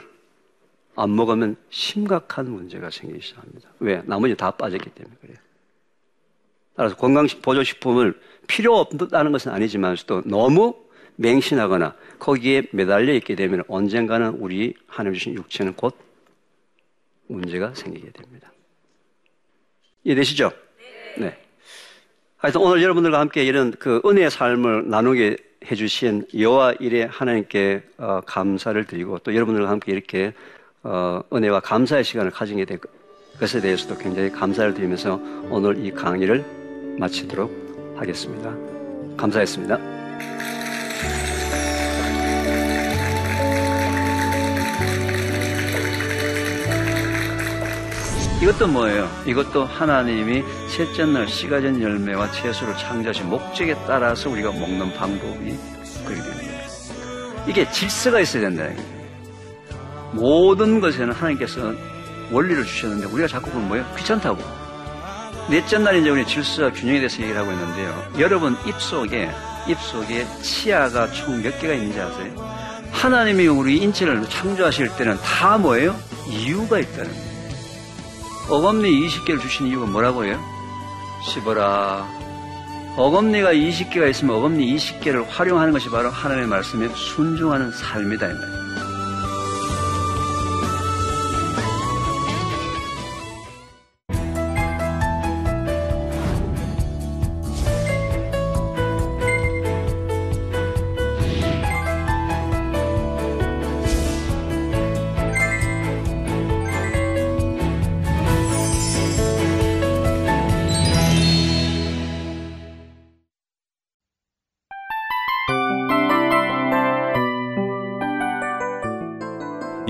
안 0.95 1.15
먹으면 1.15 1.57
심각한 1.69 2.49
문제가 2.49 2.89
생기기 2.89 3.21
시작합니다. 3.21 3.69
왜? 3.79 4.01
나머지 4.05 4.35
다 4.35 4.51
빠졌기 4.51 4.89
때문에 4.91 5.15
그래요. 5.21 5.37
따라서 6.75 6.95
건강식 6.95 7.41
보조식품을 7.41 8.19
필요 8.47 8.77
없다는 8.77 9.31
것은 9.31 9.51
아니지만서도 9.51 10.23
너무 10.25 10.75
맹신하거나 11.17 11.95
거기에 12.19 12.63
매달려 12.71 13.13
있게 13.13 13.35
되면 13.35 13.63
언젠가는 13.67 14.29
우리 14.39 14.73
하나님 14.87 15.13
주신 15.13 15.33
육체는 15.35 15.73
곧 15.73 15.97
문제가 17.27 17.73
생기게 17.73 18.11
됩니다. 18.11 18.51
이해되시죠? 20.03 20.51
네. 21.17 21.37
하여튼 22.37 22.61
오늘 22.61 22.83
여러분들과 22.83 23.19
함께 23.19 23.43
이런 23.43 23.71
그 23.71 24.01
은혜의 24.05 24.29
삶을 24.29 24.89
나누게 24.89 25.37
해주신 25.69 26.27
여호와 26.37 26.73
일에 26.79 27.03
하나님께 27.03 27.83
어, 27.97 28.21
감사를 28.25 28.85
드리고 28.85 29.19
또 29.19 29.33
여러분들과 29.33 29.69
함께 29.69 29.91
이렇게 29.91 30.33
어, 30.83 31.21
은혜와 31.33 31.61
감사의 31.61 32.03
시간을 32.03 32.31
가지게 32.31 32.65
된 32.65 32.79
것에 33.39 33.59
대해서도 33.59 33.97
굉장히 33.97 34.31
감사를 34.31 34.73
드리면서 34.73 35.19
오늘 35.49 35.83
이 35.83 35.91
강의를 35.91 36.45
마치도록 36.99 37.95
하겠습니다. 37.97 38.55
감사했습니다. 39.17 39.79
이것도 48.45 48.67
뭐예요? 48.67 49.09
이것도 49.25 49.65
하나님이 49.65 50.43
셋째 50.69 51.03
날된 51.03 51.81
열매와 51.81 52.29
채소를 52.31 52.77
창조하신 52.77 53.27
목적에 53.27 53.75
따라서 53.87 54.29
우리가 54.29 54.51
먹는 54.51 54.93
방법이 54.93 55.57
그렇게 56.05 56.21
거예요. 56.21 56.61
이게 57.47 57.67
질서가 57.71 58.19
있어야 58.19 58.43
된다. 58.43 58.65
모든 60.11 60.79
것에는 60.79 61.11
하나님께서 61.11 61.73
원리를 62.31 62.63
주셨는데 62.65 63.07
우리가 63.07 63.27
자꾸 63.27 63.49
보면 63.49 63.67
뭐예요? 63.67 63.85
귀찮다고. 63.97 64.37
넷째 65.49 65.79
날 65.79 65.95
이제 65.95 66.11
우리 66.11 66.23
질서와 66.23 66.71
균형에 66.71 66.99
대해서 66.99 67.23
얘기를 67.23 67.41
하고 67.41 67.51
있는데요. 67.51 68.07
여러분 68.19 68.55
입속에 68.67 69.31
입속에 69.67 70.23
치아가 70.43 71.11
총 71.11 71.41
몇 71.41 71.59
개가 71.59 71.73
있는지 71.73 71.99
아세요? 71.99 72.35
하나님이 72.91 73.47
우리 73.47 73.77
인체를 73.77 74.23
창조하실 74.29 74.97
때는 74.97 75.17
다 75.17 75.57
뭐예요? 75.57 75.95
이유가 76.29 76.77
있다는 76.77 77.09
거예요. 77.11 77.34
어금니 78.49 79.07
20개를 79.07 79.41
주신 79.41 79.67
이유가 79.67 79.85
뭐라고 79.87 80.25
해요? 80.25 80.39
씹어라. 81.23 82.07
어금니가 82.95 83.53
20개가 83.53 84.09
있으면 84.09 84.35
어금니 84.35 84.75
20개를 84.75 85.25
활용하는 85.27 85.73
것이 85.73 85.89
바로 85.89 86.09
하나님의 86.09 86.47
말씀에 86.47 86.89
순종하는 86.89 87.71
삶이다. 87.71 88.27
이 88.27 88.33
말이에요. 88.33 88.64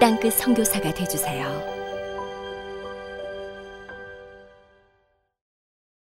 땅끝 0.00 0.32
선교사가 0.32 0.94
되주세요. 0.94 1.79